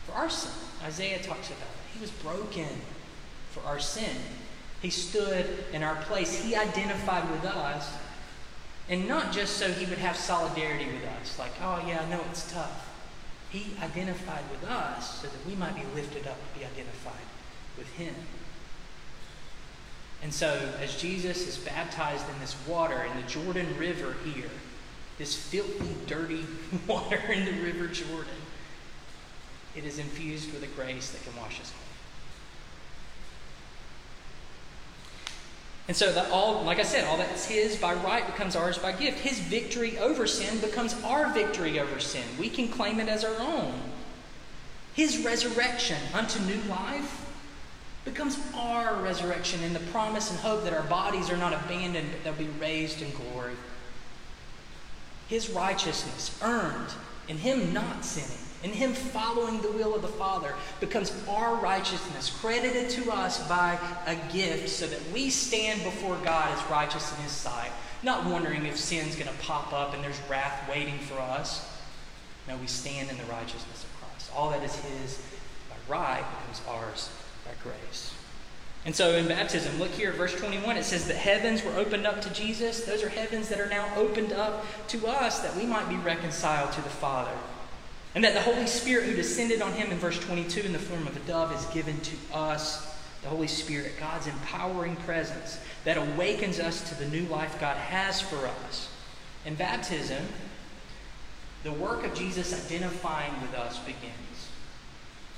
for 0.06 0.12
our 0.12 0.30
sin. 0.30 0.52
Isaiah 0.84 1.20
talks 1.24 1.48
about 1.48 1.62
it. 1.62 1.94
He 1.94 2.02
was 2.02 2.12
broken 2.12 2.68
for 3.52 3.62
our 3.62 3.80
sin. 3.80 4.18
He 4.82 4.90
stood 4.90 5.64
in 5.72 5.82
our 5.82 5.96
place. 5.96 6.44
He 6.44 6.54
identified 6.54 7.32
with 7.32 7.46
us. 7.46 7.90
And 8.90 9.08
not 9.08 9.32
just 9.32 9.56
so 9.56 9.72
he 9.72 9.86
would 9.86 10.00
have 10.00 10.18
solidarity 10.18 10.88
with 10.88 11.06
us, 11.22 11.40
like, 11.40 11.54
oh, 11.62 11.82
yeah, 11.88 12.04
I 12.06 12.10
know 12.10 12.20
it's 12.30 12.52
tough. 12.52 12.94
He 13.52 13.68
identified 13.82 14.44
with 14.52 14.70
us 14.70 15.22
so 15.22 15.28
that 15.28 15.48
we 15.48 15.56
might 15.56 15.76
be 15.76 15.84
lifted 15.96 16.28
up 16.28 16.36
to 16.36 16.60
be 16.60 16.66
identified 16.66 17.24
with 17.78 17.92
him. 17.94 18.16
And 20.24 20.34
so, 20.34 20.60
as 20.82 21.00
Jesus 21.00 21.48
is 21.48 21.58
baptized 21.58 22.26
in 22.34 22.40
this 22.40 22.56
water 22.68 23.04
in 23.04 23.16
the 23.22 23.28
Jordan 23.28 23.68
River 23.78 24.16
here, 24.26 24.50
this 25.18 25.36
filthy, 25.36 25.96
dirty 26.08 26.46
water 26.88 27.22
in 27.32 27.46
the 27.46 27.62
River 27.62 27.88
Jordan, 27.88 28.34
it 29.76 29.86
is 29.86 30.00
infused 30.00 30.52
with 30.52 30.64
a 30.64 30.68
grace 30.68 31.12
that 31.12 31.24
can 31.24 31.40
wash 31.40 31.60
us 31.60 31.70
clean. 31.70 31.86
And 35.88 35.96
so 35.96 36.12
that 36.14 36.32
all, 36.32 36.64
like 36.64 36.80
I 36.80 36.84
said, 36.84 37.06
all 37.06 37.18
that's 37.18 37.46
his 37.46 37.76
by 37.76 37.94
right 37.94 38.26
becomes 38.26 38.56
ours 38.56 38.78
by 38.78 38.92
gift. 38.94 39.20
His 39.20 39.40
victory 39.40 40.00
over 40.00 40.26
sin 40.26 40.60
becomes 40.60 40.96
our 41.04 41.32
victory 41.32 41.80
over 41.80 42.00
sin. 42.00 42.24
We 42.40 42.50
can 42.50 42.68
claim 42.68 43.00
it 43.00 43.08
as 43.08 43.24
our 43.24 43.40
own. 43.40 43.80
His 44.96 45.24
resurrection 45.24 45.98
unto 46.14 46.40
new 46.40 46.62
life 46.64 47.25
becomes 48.06 48.40
our 48.56 48.96
resurrection 49.02 49.62
in 49.64 49.74
the 49.74 49.80
promise 49.92 50.32
and 50.32 50.40
hope 50.40 50.64
that 50.64 50.74
our 50.74 50.84
bodies 50.84 51.30
are 51.30 51.38
not 51.38 51.54
abandoned, 51.54 52.08
but 52.12 52.24
they'll 52.24 52.48
be 52.48 52.52
raised 52.60 53.02
in 53.02 53.12
glory. 53.12 53.56
His 55.28 55.50
righteousness 55.50 56.40
earned 56.42 56.94
in 57.28 57.38
him 57.38 57.74
not 57.74 58.06
sinning 58.06 58.46
in 58.66 58.74
Him 58.74 58.94
following 58.94 59.62
the 59.62 59.72
will 59.72 59.94
of 59.94 60.02
the 60.02 60.08
Father 60.08 60.56
becomes 60.80 61.14
our 61.30 61.56
righteousness, 61.58 62.36
credited 62.42 62.90
to 62.90 63.12
us 63.12 63.48
by 63.48 63.78
a 64.08 64.16
gift, 64.34 64.70
so 64.70 64.88
that 64.88 65.00
we 65.14 65.30
stand 65.30 65.84
before 65.84 66.18
God 66.24 66.50
as 66.58 66.72
righteous 66.72 67.16
in 67.16 67.24
His 67.24 67.32
sight, 67.32 67.70
not 68.02 68.26
wondering 68.26 68.66
if 68.66 68.76
sin's 68.76 69.16
going 69.16 69.28
to 69.28 69.44
pop 69.44 69.72
up 69.72 69.94
and 69.94 70.04
there's 70.04 70.20
wrath 70.28 70.68
waiting 70.68 70.98
for 70.98 71.20
us. 71.20 71.70
No, 72.48 72.58
we 72.58 72.66
stand 72.66 73.12
in 73.12 73.18
the 73.20 73.24
righteousness 73.26 73.84
of 73.84 74.02
Christ. 74.02 74.32
All 74.36 74.50
that 74.50 74.64
is 74.64 74.76
His 74.76 75.22
by 75.70 75.76
right 75.88 76.26
becomes 76.40 76.62
ours 76.68 77.12
by 77.46 77.52
grace. 77.64 78.14
And 78.86 78.96
so 78.96 79.12
in 79.16 79.28
baptism, 79.28 79.80
look 79.80 79.92
here 79.92 80.12
verse 80.12 80.36
21, 80.36 80.78
it 80.78 80.84
says 80.84 81.08
that 81.08 81.16
heavens 81.16 81.64
were 81.64 81.76
opened 81.76 82.06
up 82.06 82.22
to 82.22 82.30
Jesus. 82.32 82.86
Those 82.86 83.04
are 83.04 83.10
heavens 83.10 83.50
that 83.50 83.60
are 83.60 83.70
now 83.70 83.92
opened 83.96 84.32
up 84.32 84.64
to 84.90 85.08
us 85.08 85.40
that 85.40 85.56
we 85.56 85.66
might 85.66 85.90
be 85.90 85.96
reconciled 85.96 86.72
to 86.74 86.82
the 86.82 86.90
Father. 86.90 87.36
And 88.14 88.24
that 88.24 88.34
the 88.34 88.42
Holy 88.42 88.68
Spirit 88.68 89.06
who 89.06 89.16
descended 89.16 89.62
on 89.62 89.74
him 89.74 89.92
in 89.92 89.98
verse 89.98 90.20
22 90.20 90.62
in 90.62 90.74
the 90.74 90.80
form 90.80 91.08
of 91.08 91.18
a 91.18 91.20
dove 91.22 91.52
is 91.54 91.66
given 91.74 92.00
to 92.02 92.16
us. 92.32 92.96
The 93.24 93.30
Holy 93.30 93.48
Spirit, 93.48 93.94
God's 94.00 94.28
empowering 94.28 94.96
presence 94.98 95.60
that 95.84 95.98
awakens 95.98 96.60
us 96.60 96.88
to 96.90 96.96
the 96.96 97.10
new 97.10 97.26
life 97.26 97.60
God 97.60 97.78
has 97.78 98.22
for 98.22 98.48
us. 98.68 98.90
In 99.46 99.56
baptism, 99.56 100.24
the 101.64 101.72
work 101.72 102.06
of 102.06 102.14
Jesus 102.14 102.54
identifying 102.54 103.34
with 103.42 103.56
us 103.56 103.80
begins. 103.80 104.35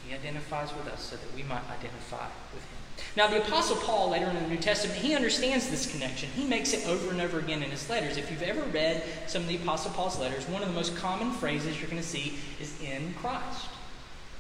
He 0.08 0.14
identifies 0.16 0.74
with 0.74 0.88
us 0.88 1.04
so 1.04 1.16
that 1.18 1.36
we 1.36 1.44
might 1.44 1.64
identify 1.70 2.28
with 2.54 2.64
him. 2.64 2.78
Now, 3.16 3.28
the 3.28 3.42
Apostle 3.42 3.76
Paul, 3.78 4.10
later 4.12 4.28
in 4.28 4.36
the 4.36 4.48
New 4.48 4.58
Testament, 4.58 5.00
he 5.00 5.16
understands 5.16 5.70
this 5.70 5.92
connection. 5.92 6.30
He 6.36 6.46
makes 6.46 6.74
it 6.74 6.88
over 6.88 7.12
and 7.12 7.20
over 7.20 7.40
again 7.40 7.62
in 7.62 7.72
his 7.72 7.90
letters. 7.90 8.18
If 8.18 8.32
you've 8.32 8.44
ever 8.44 8.62
read 8.64 9.04
some 9.28 9.44
of 9.44 9.48
the 9.48 9.58
Apostle 9.58 9.92
Paul's 9.92 10.20
letters, 10.20 10.48
one 10.48 10.62
of 10.62 10.70
the 10.70 10.74
most 10.74 10.96
common 10.96 11.32
phrases 11.32 11.80
you're 11.80 11.90
going 11.90 12.02
to 12.02 12.08
see 12.08 12.38
is 12.60 12.80
in 12.82 13.14
Christ, 13.16 13.68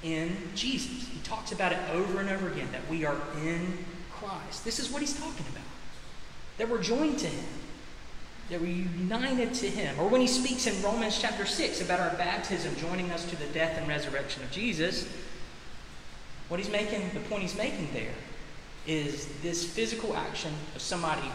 in 0.03 0.35
Jesus. 0.55 1.07
He 1.07 1.19
talks 1.23 1.51
about 1.51 1.71
it 1.71 1.79
over 1.91 2.19
and 2.19 2.29
over 2.29 2.47
again 2.47 2.69
that 2.71 2.87
we 2.89 3.05
are 3.05 3.17
in 3.43 3.77
Christ. 4.11 4.63
This 4.63 4.79
is 4.79 4.89
what 4.89 5.01
he's 5.01 5.19
talking 5.19 5.45
about. 5.51 5.65
That 6.57 6.69
we're 6.69 6.81
joined 6.81 7.19
to 7.19 7.27
him, 7.27 7.45
that 8.49 8.61
we're 8.61 8.67
united 8.67 9.53
to 9.55 9.69
him. 9.69 9.99
Or 9.99 10.07
when 10.07 10.21
he 10.21 10.27
speaks 10.27 10.65
in 10.65 10.81
Romans 10.81 11.19
chapter 11.19 11.45
6 11.45 11.81
about 11.81 11.99
our 11.99 12.15
baptism 12.17 12.75
joining 12.77 13.11
us 13.11 13.29
to 13.29 13.35
the 13.35 13.45
death 13.47 13.77
and 13.77 13.87
resurrection 13.87 14.43
of 14.43 14.51
Jesus, 14.51 15.07
what 16.49 16.59
he's 16.59 16.69
making, 16.69 17.09
the 17.13 17.19
point 17.21 17.41
he's 17.41 17.57
making 17.57 17.89
there 17.93 18.13
is 18.85 19.27
this 19.41 19.63
physical 19.65 20.15
action 20.15 20.53
of 20.75 20.81
somebody 20.81 21.27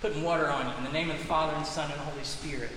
putting 0.00 0.22
water 0.22 0.48
on 0.48 0.66
you 0.66 0.76
in 0.78 0.84
the 0.84 0.92
name 0.92 1.10
of 1.10 1.18
the 1.18 1.24
Father 1.24 1.52
and 1.54 1.64
the 1.64 1.68
Son 1.68 1.90
and 1.90 2.00
the 2.00 2.04
Holy 2.04 2.24
Spirit 2.24 2.70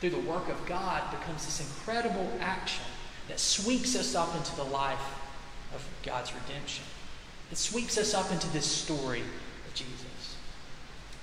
through 0.00 0.10
the 0.10 0.20
work 0.20 0.48
of 0.48 0.66
God 0.66 1.10
becomes 1.10 1.44
this 1.44 1.60
incredible 1.60 2.30
action 2.40 2.84
that 3.28 3.40
sweeps 3.40 3.96
us 3.96 4.14
up 4.14 4.34
into 4.36 4.54
the 4.56 4.64
life 4.64 5.14
of 5.74 5.86
God's 6.04 6.32
redemption. 6.34 6.84
It 7.50 7.58
sweeps 7.58 7.98
us 7.98 8.14
up 8.14 8.30
into 8.30 8.48
this 8.50 8.66
story 8.66 9.20
of 9.66 9.74
Jesus. 9.74 10.36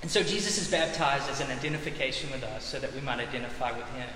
And 0.02 0.12
so 0.12 0.22
Jesus 0.22 0.58
is 0.58 0.70
baptized 0.70 1.30
as 1.30 1.40
an 1.40 1.50
identification 1.52 2.32
with 2.32 2.44
us 2.44 2.64
so 2.64 2.80
that 2.80 2.94
we 2.94 3.02
might 3.02 3.20
identify 3.20 3.72
with 3.72 3.88
him 3.90 4.10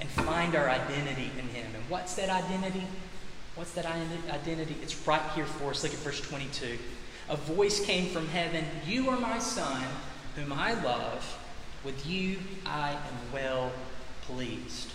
and 0.00 0.08
find 0.08 0.54
our 0.54 0.68
identity 0.68 1.30
in 1.38 1.48
him. 1.48 1.66
And 1.74 1.84
what's 1.88 2.14
that 2.14 2.30
identity? 2.30 2.86
What's 3.58 3.72
that 3.72 3.86
identity? 3.86 4.76
It's 4.82 5.04
right 5.04 5.20
here 5.34 5.44
for 5.44 5.70
us. 5.70 5.82
Look 5.82 5.92
at 5.92 5.98
verse 5.98 6.20
22 6.20 6.78
a 7.28 7.36
voice 7.36 7.84
came 7.84 8.06
from 8.06 8.28
heaven 8.28 8.64
You 8.86 9.10
are 9.10 9.18
my 9.18 9.40
son, 9.40 9.82
whom 10.36 10.52
I 10.52 10.80
love. 10.84 11.38
With 11.82 12.06
you 12.06 12.38
I 12.64 12.92
am 12.92 13.32
well 13.32 13.72
pleased. 14.22 14.92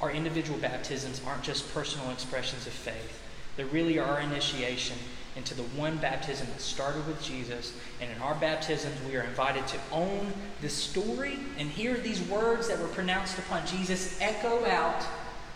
Our 0.00 0.10
individual 0.10 0.58
baptisms 0.58 1.20
aren't 1.26 1.42
just 1.42 1.70
personal 1.74 2.10
expressions 2.10 2.66
of 2.66 2.72
faith, 2.72 3.22
they 3.58 3.64
really 3.64 3.98
are 3.98 4.12
our 4.12 4.20
initiation 4.20 4.96
into 5.36 5.52
the 5.52 5.62
one 5.62 5.98
baptism 5.98 6.46
that 6.46 6.62
started 6.62 7.06
with 7.06 7.22
Jesus. 7.22 7.74
And 8.00 8.10
in 8.10 8.22
our 8.22 8.34
baptisms, 8.34 8.96
we 9.06 9.16
are 9.16 9.22
invited 9.22 9.66
to 9.68 9.78
own 9.90 10.32
the 10.62 10.68
story 10.70 11.38
and 11.58 11.68
hear 11.68 11.94
these 11.94 12.22
words 12.22 12.68
that 12.68 12.78
were 12.78 12.88
pronounced 12.88 13.38
upon 13.38 13.66
Jesus 13.66 14.18
echo 14.20 14.64
out 14.66 15.04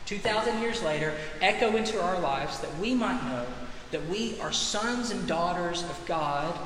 2,000 0.06 0.60
years 0.62 0.82
later, 0.82 1.12
echo 1.40 1.76
into 1.76 2.00
our 2.00 2.18
lives 2.20 2.60
that 2.60 2.78
we 2.78 2.94
might 2.94 3.22
know 3.24 3.46
that 3.90 4.06
we 4.08 4.40
are 4.40 4.52
sons 4.52 5.10
and 5.10 5.26
daughters 5.26 5.82
of 5.82 6.00
God, 6.06 6.56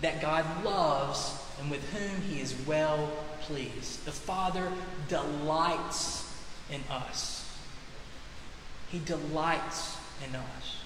that 0.00 0.20
God 0.20 0.44
loves, 0.64 1.36
and 1.60 1.70
with 1.70 1.82
whom 1.92 2.22
he 2.22 2.40
is 2.40 2.54
well 2.66 3.10
pleased. 3.40 4.04
The 4.04 4.12
Father 4.12 4.70
delights 5.08 6.32
in 6.70 6.80
us. 6.90 7.48
He 8.90 8.98
delights 9.00 9.96
in 10.26 10.34
us. 10.34 10.76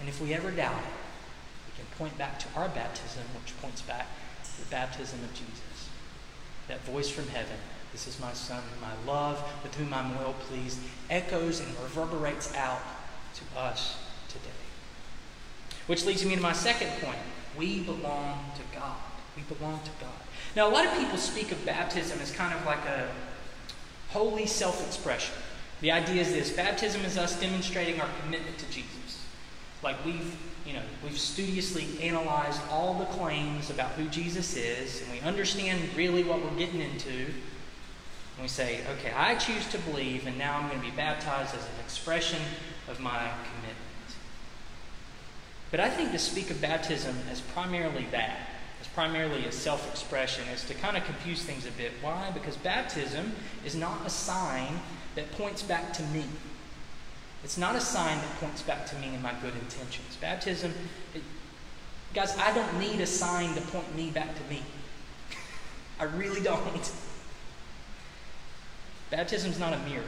And 0.00 0.08
if 0.08 0.20
we 0.20 0.32
ever 0.34 0.50
doubt 0.50 0.78
it, 0.78 0.92
we 1.66 1.76
can 1.76 1.86
point 1.98 2.16
back 2.16 2.38
to 2.40 2.46
our 2.56 2.68
baptism, 2.68 3.22
which 3.34 3.60
points 3.60 3.82
back 3.82 4.06
to 4.44 4.60
the 4.64 4.70
baptism 4.70 5.20
of 5.24 5.32
Jesus. 5.32 5.88
That 6.68 6.80
voice 6.80 7.08
from 7.10 7.28
heaven, 7.28 7.56
this 7.92 8.06
is 8.06 8.20
my 8.20 8.32
Son, 8.32 8.62
I 8.84 9.10
love, 9.10 9.42
with 9.62 9.74
whom 9.74 9.92
I'm 9.94 10.16
well 10.18 10.34
pleased, 10.48 10.78
echoes 11.10 11.60
and 11.60 11.68
reverberates 11.82 12.54
out 12.54 12.80
to 13.34 13.60
us 13.60 13.96
today. 14.28 14.44
Which 15.86 16.04
leads 16.04 16.24
me 16.24 16.34
to 16.34 16.40
my 16.40 16.52
second 16.52 16.90
point. 17.00 17.18
We 17.56 17.80
belong 17.80 18.52
to 18.56 18.78
God. 18.78 18.96
We 19.36 19.42
belong 19.42 19.80
to 19.84 19.90
God. 20.00 20.12
Now, 20.54 20.68
a 20.68 20.72
lot 20.72 20.86
of 20.86 20.92
people 20.94 21.16
speak 21.16 21.52
of 21.52 21.64
baptism 21.64 22.20
as 22.20 22.30
kind 22.30 22.54
of 22.54 22.64
like 22.66 22.84
a 22.86 23.08
holy 24.10 24.46
self 24.46 24.86
expression. 24.86 25.34
The 25.80 25.92
idea 25.92 26.22
is 26.22 26.32
this 26.32 26.50
baptism 26.50 27.04
is 27.04 27.16
us 27.16 27.38
demonstrating 27.40 28.00
our 28.00 28.08
commitment 28.22 28.58
to 28.58 28.66
Jesus. 28.66 29.24
Like 29.82 30.04
we've, 30.04 30.36
you 30.66 30.72
know, 30.72 30.82
we've 31.04 31.18
studiously 31.18 31.86
analyzed 32.02 32.60
all 32.70 32.94
the 32.94 33.04
claims 33.06 33.70
about 33.70 33.92
who 33.92 34.06
Jesus 34.08 34.56
is, 34.56 35.02
and 35.02 35.12
we 35.12 35.20
understand 35.20 35.80
really 35.96 36.24
what 36.24 36.42
we're 36.42 36.58
getting 36.58 36.80
into. 36.80 37.32
And 38.38 38.44
we 38.44 38.48
say, 38.48 38.82
okay, 38.92 39.12
I 39.16 39.34
choose 39.34 39.66
to 39.70 39.78
believe, 39.78 40.28
and 40.28 40.38
now 40.38 40.58
I'm 40.58 40.68
going 40.68 40.80
to 40.80 40.86
be 40.86 40.96
baptized 40.96 41.56
as 41.56 41.64
an 41.64 41.80
expression 41.84 42.40
of 42.86 43.00
my 43.00 43.18
commitment. 43.18 43.76
But 45.72 45.80
I 45.80 45.90
think 45.90 46.12
to 46.12 46.20
speak 46.20 46.48
of 46.48 46.60
baptism 46.60 47.16
as 47.32 47.40
primarily 47.40 48.06
that, 48.12 48.38
as 48.80 48.86
primarily 48.86 49.44
a 49.46 49.50
self 49.50 49.90
expression, 49.90 50.44
is 50.54 50.62
to 50.66 50.74
kind 50.74 50.96
of 50.96 51.04
confuse 51.04 51.42
things 51.42 51.66
a 51.66 51.72
bit. 51.72 51.90
Why? 52.00 52.30
Because 52.32 52.56
baptism 52.56 53.32
is 53.64 53.74
not 53.74 54.06
a 54.06 54.10
sign 54.10 54.82
that 55.16 55.32
points 55.32 55.64
back 55.64 55.92
to 55.94 56.02
me. 56.04 56.22
It's 57.42 57.58
not 57.58 57.74
a 57.74 57.80
sign 57.80 58.18
that 58.18 58.40
points 58.40 58.62
back 58.62 58.86
to 58.86 58.96
me 58.98 59.08
and 59.08 59.20
my 59.20 59.32
good 59.42 59.54
intentions. 59.54 60.16
Baptism, 60.20 60.72
it, 61.12 61.22
Guys, 62.14 62.38
I 62.38 62.54
don't 62.54 62.78
need 62.78 63.00
a 63.00 63.06
sign 63.06 63.52
to 63.56 63.60
point 63.60 63.96
me 63.96 64.10
back 64.10 64.32
to 64.32 64.42
me. 64.48 64.62
I 66.00 66.04
really 66.04 66.40
don't. 66.40 66.92
Baptism's 69.10 69.58
not 69.58 69.72
a 69.72 69.78
mirror. 69.78 70.02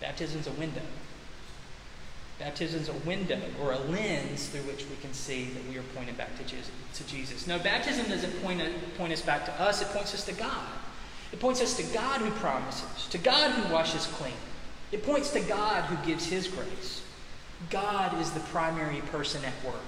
Baptism's 0.00 0.46
a 0.46 0.52
window. 0.52 0.82
Baptism's 2.38 2.88
a 2.88 2.92
window 3.06 3.40
or 3.62 3.72
a 3.72 3.78
lens 3.78 4.48
through 4.48 4.62
which 4.62 4.84
we 4.86 4.96
can 4.96 5.12
see 5.12 5.44
that 5.46 5.68
we 5.68 5.78
are 5.78 5.84
pointed 5.94 6.16
back 6.16 6.36
to 6.36 6.44
Jesus. 6.44 7.46
No, 7.46 7.58
baptism 7.58 8.06
doesn't 8.08 8.42
point, 8.42 8.60
point 8.98 9.12
us 9.12 9.22
back 9.22 9.44
to 9.46 9.52
us, 9.60 9.82
it 9.82 9.88
points 9.88 10.14
us 10.14 10.24
to 10.26 10.32
God. 10.32 10.66
It 11.32 11.40
points 11.40 11.60
us 11.60 11.76
to 11.76 11.82
God 11.94 12.20
who 12.20 12.30
promises, 12.32 13.08
to 13.08 13.18
God 13.18 13.52
who 13.52 13.72
washes 13.72 14.06
clean. 14.06 14.34
It 14.92 15.04
points 15.04 15.30
to 15.30 15.40
God 15.40 15.84
who 15.84 16.06
gives 16.06 16.26
his 16.26 16.48
grace. 16.48 17.02
God 17.70 18.20
is 18.20 18.30
the 18.32 18.40
primary 18.40 19.00
person 19.12 19.42
at 19.44 19.64
work, 19.64 19.80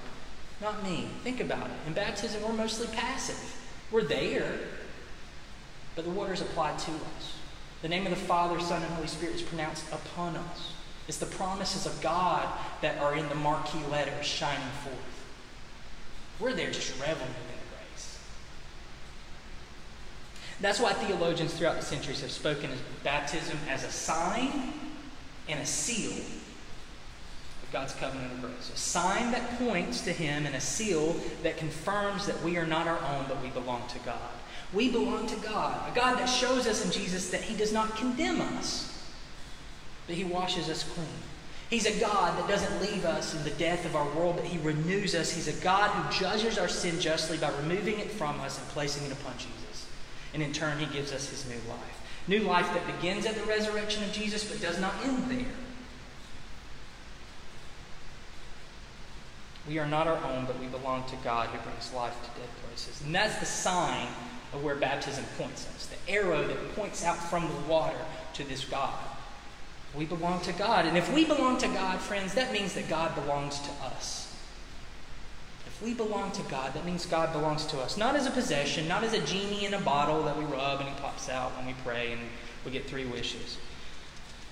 not 0.61 0.83
me. 0.83 1.09
Think 1.23 1.41
about 1.41 1.67
it. 1.67 1.77
In 1.87 1.93
baptism, 1.93 2.43
we're 2.43 2.53
mostly 2.53 2.87
passive. 2.89 3.39
We're 3.91 4.05
there, 4.05 4.59
but 5.95 6.05
the 6.05 6.11
water 6.11 6.33
is 6.33 6.41
applied 6.41 6.79
to 6.81 6.91
us. 6.91 7.36
The 7.83 7.89
name 7.89 8.05
of 8.05 8.11
the 8.11 8.17
Father, 8.17 8.59
Son, 8.61 8.83
and 8.83 8.93
Holy 8.95 9.07
Spirit 9.07 9.37
is 9.37 9.43
pronounced 9.43 9.85
upon 9.93 10.37
us. 10.37 10.73
It's 11.09 11.19
the 11.19 11.27
promises 11.27 11.87
of 11.87 12.01
God 12.01 12.49
that 12.81 12.99
are 12.99 13.15
in 13.15 13.29
the 13.29 13.35
marquee 13.35 13.85
letters 13.91 14.27
shining 14.27 14.67
forth. 14.83 14.97
We're 16.41 16.53
there 16.53 16.71
just 16.71 16.93
reveling 16.93 17.21
in 17.21 17.61
grace. 17.71 18.19
That's 20.61 20.81
why 20.81 20.95
theologians 20.95 21.55
throughout 21.55 21.77
the 21.77 21.85
centuries 21.85 22.23
have 22.23 22.31
spoken 22.31 22.73
of 22.73 22.79
baptism 23.05 23.59
as 23.69 23.85
a 23.85 23.91
sign 23.91 24.73
and 25.49 25.61
a 25.61 25.67
seal 25.67 26.13
of 26.13 27.73
God's 27.73 27.95
covenant 27.95 28.33
of 28.33 28.41
grace. 28.41 28.71
A 28.75 28.77
sign 28.77 29.31
that 29.33 29.59
points 29.59 30.01
to 30.03 30.13
Him 30.13 30.45
and 30.45 30.57
a 30.57 30.61
seal 30.61 31.15
that 31.43 31.57
confirms 31.57 32.27
that 32.27 32.43
we 32.43 32.57
are 32.57 32.67
not 32.67 32.89
our 32.89 32.99
own, 32.99 33.27
but 33.29 33.41
we 33.43 33.49
belong 33.51 33.87
to 33.89 33.99
God. 34.01 34.31
We 34.77 34.91
belong 34.91 35.27
to 35.27 35.37
God, 35.37 35.91
a 35.91 35.95
God 35.95 36.19
that 36.19 36.27
shows 36.27 36.69
us 36.69 36.85
in 36.85 36.93
Jesus 36.93 37.31
that 37.31 37.41
He 37.41 37.57
does 37.57 37.73
not 37.73 37.97
condemn 37.97 38.41
us 38.41 38.93
but 40.07 40.17
He 40.17 40.25
washes 40.25 40.69
us 40.69 40.85
clean. 40.85 41.07
He's 41.69 41.87
a 41.87 42.01
God 42.01 42.39
that 42.39 42.49
doesn't 42.49 42.81
leave 42.81 43.05
us 43.05 43.35
in 43.35 43.43
the 43.43 43.51
death 43.51 43.85
of 43.85 43.97
our 43.97 44.09
world, 44.15 44.37
but 44.37 44.45
He 44.45 44.59
renews 44.59 45.15
us. 45.15 45.33
He's 45.33 45.49
a 45.49 45.65
God 45.65 45.91
who 45.91 46.19
judges 46.19 46.59
our 46.59 46.69
sin 46.69 47.01
justly 47.01 47.39
by 47.39 47.51
removing 47.63 47.99
it 47.99 48.11
from 48.11 48.41
us 48.41 48.59
and 48.59 48.69
placing 48.69 49.05
it 49.05 49.13
upon 49.13 49.35
Jesus. 49.37 49.89
And 50.33 50.43
in 50.43 50.53
turn, 50.53 50.79
He 50.79 50.87
gives 50.87 51.13
us 51.13 51.29
His 51.29 51.49
new 51.49 51.59
life. 51.69 52.03
New 52.29 52.41
life 52.41 52.73
that 52.73 52.87
begins 52.87 53.27
at 53.27 53.35
the 53.35 53.45
resurrection 53.45 54.05
of 54.05 54.13
Jesus, 54.13 54.49
but 54.49 54.61
does 54.61 54.81
not 54.81 54.95
end 55.05 55.25
there. 55.29 55.47
We 59.69 59.81
are 59.81 59.87
not 59.87 60.07
our 60.07 60.23
own, 60.23 60.45
but 60.45 60.61
we 60.61 60.67
belong 60.67 61.05
to 61.07 61.17
God 61.25 61.49
who 61.49 61.59
brings 61.69 61.93
life 61.93 62.15
to 62.23 62.41
dead 62.41 62.49
places. 62.65 63.03
And 63.05 63.13
that's 63.13 63.39
the 63.41 63.47
sign 63.47 64.07
of 64.53 64.63
where 64.63 64.77
baptism 64.77 65.25
points 65.39 65.67
us 65.75 65.87
the 65.87 66.13
arrow 66.13 66.47
that 66.47 66.77
points 66.77 67.05
out 67.05 67.17
from 67.17 67.49
the 67.49 67.73
water 67.73 67.99
to 68.35 68.45
this 68.45 68.65
God. 68.65 68.95
We 69.95 70.05
belong 70.05 70.41
to 70.43 70.53
God. 70.53 70.85
And 70.87 70.97
if 70.97 71.13
we 71.13 71.25
belong 71.25 71.59
to 71.59 71.69
God, 71.69 72.01
friends, 72.01 72.35
that 72.35 72.53
means 72.53 72.75
that 72.75 72.89
God 72.89 73.15
belongs 73.15 73.61
to 73.61 73.71
us. 73.85 74.35
If 75.67 75.83
we 75.83 75.95
belong 75.95 76.33
to 76.33 76.43
God, 76.45 76.75
that 76.75 76.85
means 76.85 77.07
God 77.07 77.33
belongs 77.33 77.67
to 77.67 77.81
us. 77.81 77.97
Not 77.97 78.15
as 78.15 78.27
a 78.27 78.31
possession, 78.31 78.89
not 78.89 79.05
as 79.05 79.15
a 79.15 79.21
genie 79.25 79.65
in 79.65 79.75
a 79.75 79.81
bottle 79.81 80.23
that 80.25 80.37
we 80.37 80.45
rub 80.45 80.81
and 80.81 80.89
he 80.89 80.95
pops 80.97 81.29
out 81.29 81.57
when 81.57 81.67
we 81.67 81.75
pray 81.85 82.13
and 82.13 82.21
we 82.65 82.71
get 82.71 82.87
three 82.87 83.07
wishes. 83.07 83.59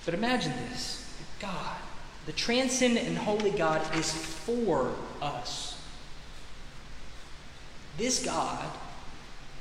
But 0.03 0.13
imagine 0.13 0.53
this 0.69 1.01
God, 1.39 1.77
the 2.25 2.31
transcendent 2.31 3.07
and 3.07 3.17
holy 3.17 3.51
God, 3.51 3.81
is 3.95 4.11
for 4.11 4.93
us. 5.21 5.79
This 7.97 8.23
God 8.23 8.65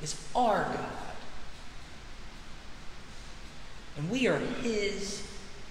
is 0.02 0.16
our 0.34 0.64
God. 0.64 1.14
And 3.96 4.10
we 4.10 4.26
are 4.26 4.38
his 4.38 5.26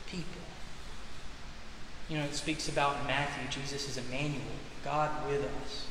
people. 0.08 0.42
you 2.10 2.18
know, 2.18 2.24
it 2.24 2.34
speaks 2.34 2.70
about 2.70 3.02
in 3.02 3.08
Matthew, 3.08 3.50
Jesus 3.50 3.90
is 3.90 3.98
Emmanuel, 3.98 4.42
God 4.84 5.28
with 5.28 5.42
us. 5.42 5.88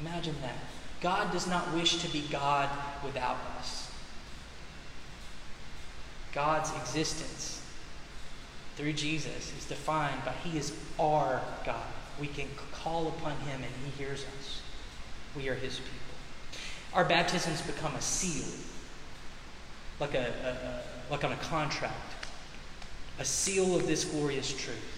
Imagine 0.00 0.36
that. 0.42 0.56
God 1.00 1.32
does 1.32 1.46
not 1.46 1.72
wish 1.74 2.02
to 2.02 2.08
be 2.10 2.24
God 2.30 2.68
without 3.04 3.38
us. 3.58 3.90
God's 6.32 6.70
existence 6.76 7.62
through 8.76 8.92
Jesus 8.92 9.52
is 9.56 9.64
defined 9.64 10.22
by 10.24 10.32
He 10.44 10.58
is 10.58 10.72
our 10.98 11.40
God. 11.64 11.86
We 12.20 12.26
can 12.26 12.48
call 12.72 13.08
upon 13.08 13.32
Him 13.40 13.62
and 13.62 13.72
He 13.84 13.90
hears 14.02 14.24
us. 14.38 14.60
We 15.34 15.48
are 15.48 15.54
His 15.54 15.78
people. 15.78 16.05
Our 16.96 17.04
baptisms 17.04 17.62
become 17.62 17.94
a 17.94 18.00
seal, 18.00 18.46
like, 20.00 20.14
a, 20.14 20.32
a, 20.42 20.48
a 20.48 20.82
like 21.12 21.22
on 21.22 21.30
a 21.30 21.36
contract, 21.36 21.94
a 23.20 23.24
seal 23.24 23.76
of 23.76 23.86
this 23.86 24.04
glorious 24.04 24.50
truth 24.52 24.96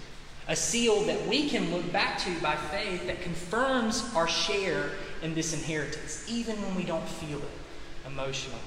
a 0.49 0.57
seal 0.57 1.03
that 1.03 1.27
we 1.29 1.49
can 1.49 1.71
look 1.71 1.93
back 1.93 2.19
to 2.19 2.35
by 2.41 2.57
faith 2.57 3.07
that 3.07 3.21
confirms 3.21 4.11
our 4.15 4.27
share 4.27 4.91
in 5.23 5.35
this 5.35 5.53
inheritance, 5.53 6.25
even 6.27 6.61
when 6.63 6.75
we 6.75 6.85
don't 6.85 7.07
feel 7.07 7.39
it 7.39 8.07
emotionally. 8.07 8.59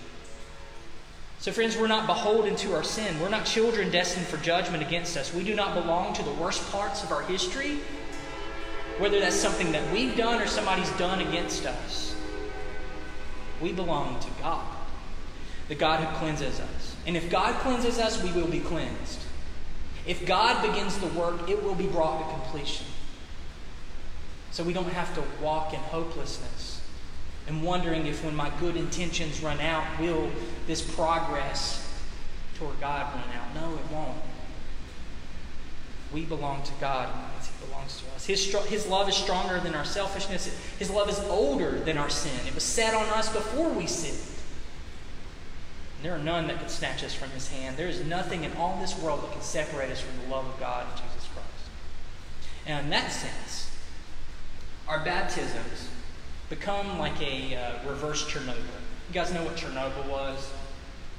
So, 1.39 1.51
friends, 1.51 1.75
we're 1.75 1.87
not 1.87 2.05
beholden 2.05 2.55
to 2.57 2.75
our 2.75 2.83
sin. 2.83 3.19
We're 3.19 3.29
not 3.29 3.45
children 3.45 3.89
destined 3.89 4.27
for 4.27 4.37
judgment 4.37 4.83
against 4.83 5.17
us. 5.17 5.33
We 5.33 5.43
do 5.43 5.55
not 5.55 5.73
belong 5.73 6.13
to 6.13 6.23
the 6.23 6.33
worst 6.33 6.71
parts 6.71 7.03
of 7.03 7.11
our 7.11 7.23
history, 7.23 7.79
whether 8.99 9.19
that's 9.19 9.35
something 9.35 9.71
that 9.71 9.91
we've 9.91 10.15
done 10.15 10.39
or 10.39 10.45
somebody's 10.45 10.91
done 10.91 11.19
against 11.19 11.65
us. 11.65 12.15
We 13.61 13.71
belong 13.71 14.19
to 14.19 14.27
God, 14.41 14.65
the 15.67 15.75
God 15.75 15.99
who 15.99 16.17
cleanses 16.17 16.59
us. 16.59 16.95
And 17.05 17.15
if 17.15 17.29
God 17.29 17.55
cleanses 17.61 17.99
us, 17.99 18.21
we 18.23 18.31
will 18.31 18.47
be 18.47 18.59
cleansed. 18.59 19.19
If 20.07 20.25
God 20.25 20.65
begins 20.67 20.97
the 20.97 21.07
work, 21.07 21.47
it 21.49 21.63
will 21.63 21.75
be 21.75 21.87
brought 21.87 22.19
to 22.19 22.41
completion. 22.41 22.87
So 24.51 24.63
we 24.63 24.73
don't 24.73 24.91
have 24.91 25.13
to 25.15 25.23
walk 25.43 25.73
in 25.73 25.79
hopelessness 25.79 26.81
and 27.47 27.63
wondering 27.63 28.05
if, 28.05 28.23
when 28.23 28.35
my 28.35 28.51
good 28.59 28.75
intentions 28.75 29.41
run 29.41 29.59
out, 29.59 29.99
will 29.99 30.29
this 30.67 30.81
progress 30.81 31.87
toward 32.57 32.79
God 32.79 33.13
run 33.15 33.23
out? 33.35 33.55
No, 33.55 33.75
it 33.75 33.91
won't. 33.91 34.17
We 36.13 36.25
belong 36.25 36.63
to 36.63 36.71
God 36.79 37.09
belongs 37.67 38.01
to 38.01 38.15
us. 38.15 38.25
His, 38.25 38.53
his 38.67 38.87
love 38.87 39.09
is 39.09 39.15
stronger 39.15 39.59
than 39.59 39.75
our 39.75 39.85
selfishness, 39.85 40.47
His 40.79 40.89
love 40.89 41.09
is 41.09 41.19
older 41.21 41.79
than 41.79 41.97
our 41.97 42.09
sin. 42.09 42.47
It 42.47 42.55
was 42.55 42.63
set 42.63 42.93
on 42.93 43.05
us 43.09 43.31
before 43.31 43.69
we 43.69 43.87
sinned. 43.87 44.31
There 46.01 46.15
are 46.15 46.19
none 46.19 46.47
that 46.47 46.59
can 46.59 46.69
snatch 46.69 47.03
us 47.03 47.13
from 47.13 47.29
his 47.29 47.49
hand. 47.49 47.77
There 47.77 47.87
is 47.87 48.03
nothing 48.03 48.43
in 48.43 48.51
all 48.53 48.79
this 48.81 48.97
world 48.99 49.21
that 49.23 49.31
can 49.33 49.41
separate 49.41 49.91
us 49.91 50.01
from 50.01 50.19
the 50.23 50.35
love 50.35 50.47
of 50.47 50.59
God 50.59 50.87
and 50.89 50.97
Jesus 50.97 51.29
Christ. 51.31 51.69
And 52.65 52.85
in 52.85 52.89
that 52.89 53.11
sense, 53.11 53.69
our 54.87 55.03
baptisms 55.05 55.89
become 56.49 56.97
like 56.97 57.21
a 57.21 57.55
uh, 57.55 57.87
reverse 57.87 58.25
Chernobyl. 58.25 58.57
You 58.57 59.13
guys 59.13 59.31
know 59.31 59.43
what 59.43 59.55
Chernobyl 59.55 60.09
was? 60.09 60.51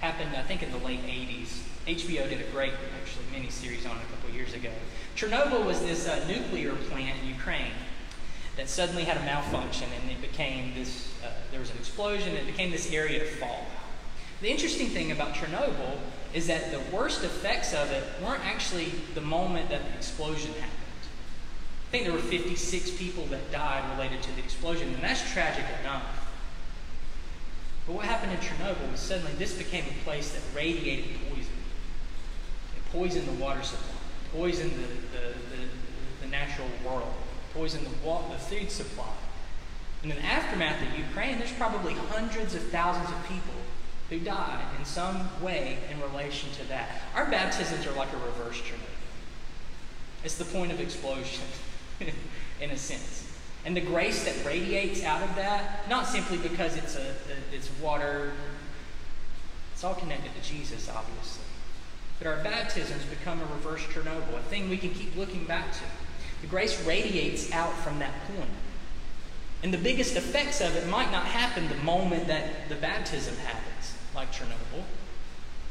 Happened, 0.01 0.31
I 0.37 0.43
think, 0.43 0.65
in 0.65 0.73
the 0.73 0.79
late 0.79 1.03
80s. 1.05 1.61
HBO 1.87 2.29
did 2.29 2.41
a 2.41 2.51
great, 2.51 2.73
actually, 3.01 3.25
mini 3.33 3.51
series 3.51 3.87
on 3.87 3.97
it 3.97 4.03
a 4.03 4.17
couple 4.17 4.35
years 4.35 4.53
ago. 4.53 4.71
Chernobyl 5.17 5.65
was 5.65 5.81
this 5.81 6.09
uh, 6.09 6.25
nuclear 6.27 6.75
plant 6.75 7.19
in 7.23 7.29
Ukraine 7.29 7.73
that 8.57 8.69
suddenly 8.69 9.05
had 9.05 9.17
a 9.17 9.21
malfunction, 9.21 9.89
and 10.01 10.11
it 10.11 10.21
became 10.21 10.75
this. 10.75 11.13
Uh, 11.25 11.31
there 11.51 11.61
was 11.61 11.71
an 11.71 11.77
explosion. 11.79 12.31
And 12.31 12.39
it 12.39 12.47
became 12.47 12.71
this 12.71 12.93
area 12.93 13.23
of 13.23 13.29
fallout. 13.31 13.65
The 14.41 14.51
interesting 14.51 14.89
thing 14.89 15.13
about 15.13 15.35
Chernobyl 15.35 15.99
is 16.35 16.47
that 16.49 16.73
the 16.73 16.81
worst 16.95 17.23
effects 17.23 17.73
of 17.73 17.91
it 17.91 18.03
weren't 18.23 18.45
actually 18.45 18.93
the 19.15 19.21
moment 19.21 19.71
that 19.71 19.85
the 19.85 19.95
explosion 19.95 20.53
happened. 20.55 20.71
I 21.89 21.91
think 21.93 22.05
there 22.05 22.13
were 22.13 22.19
56 22.19 22.91
people 22.93 23.27
that 23.27 23.53
died 23.53 23.89
related 23.97 24.23
to 24.23 24.33
the 24.35 24.41
explosion, 24.41 24.89
and 24.95 25.03
that's 25.03 25.31
tragic 25.33 25.65
enough. 25.83 26.23
But 27.87 27.97
what 27.97 28.05
happened 28.05 28.33
in 28.33 28.39
Chernobyl 28.39 28.91
was 28.91 29.01
suddenly 29.01 29.33
this 29.33 29.53
became 29.57 29.85
a 29.85 30.05
place 30.05 30.33
that 30.33 30.41
radiated 30.57 31.17
poison. 31.29 31.53
It 32.77 32.93
poisoned 32.93 33.29
the 33.29 33.43
water 33.43 33.63
supply, 33.63 33.92
poisoned 34.33 34.73
the, 34.73 35.19
the, 35.19 35.29
the, 35.35 36.23
the 36.23 36.29
natural 36.29 36.69
world, 36.85 37.13
poison 37.55 37.85
the, 37.85 37.91
the 37.91 38.39
food 38.39 38.71
supply. 38.71 39.13
And 40.03 40.11
in 40.11 40.19
the 40.19 40.25
aftermath 40.25 40.83
of 40.83 40.99
Ukraine, 40.99 41.39
there's 41.39 41.53
probably 41.53 41.95
hundreds 41.95 42.55
of 42.55 42.63
thousands 42.69 43.09
of 43.09 43.29
people 43.29 43.55
who 44.11 44.19
died 44.19 44.65
in 44.79 44.85
some 44.85 45.29
way 45.43 45.79
in 45.91 46.01
relation 46.01 46.51
to 46.53 46.69
that. 46.69 47.03
Our 47.15 47.31
baptisms 47.31 47.87
are 47.87 47.93
like 47.93 48.13
a 48.13 48.17
reverse 48.17 48.59
Chernobyl. 48.59 48.89
It's 50.25 50.37
the 50.37 50.45
point 50.45 50.73
of 50.73 50.81
explosion, 50.81 51.45
in 52.61 52.71
a 52.71 52.77
sense. 52.77 53.27
And 53.65 53.77
the 53.77 53.81
grace 53.81 54.25
that 54.25 54.45
radiates 54.45 55.05
out 55.05 55.23
of 55.23 55.35
that, 55.37 55.89
not 55.89 56.07
simply 56.07 56.37
because 56.39 56.77
it's, 56.77 56.97
a, 56.97 57.15
it's 57.53 57.71
water, 57.81 58.33
it's 59.73 59.85
all 59.85 59.95
connected 59.95 60.31
to 60.35 60.49
Jesus, 60.49 60.89
obviously. 60.89 61.42
But 62.19 62.27
our 62.27 62.43
baptisms 62.45 63.05
become 63.05 63.41
a 63.41 63.47
reverse 63.47 63.83
Chernobyl, 63.83 64.39
a 64.39 64.43
thing 64.43 64.71
we 64.71 64.79
can 64.79 64.91
keep 64.91 65.17
looking 65.17 65.45
back 65.45 65.73
to. 65.73 65.81
The 66.41 66.47
grace 66.47 66.85
radiates 66.85 67.53
out 67.53 67.73
from 67.73 67.99
that 68.01 68.13
point. 68.27 68.51
And 69.63 69.73
the 69.73 69.79
biggest 69.79 70.17
effects 70.17 70.61
of 70.61 70.75
it 70.77 70.89
might 70.89 71.13
not 71.13 71.25
happen 71.25 71.69
the 71.69 71.77
moment 71.77 72.27
that 72.27 72.69
the 72.69 72.75
baptism 72.75 73.37
happens, 73.37 73.95
like 74.15 74.33
Chernobyl. 74.33 74.83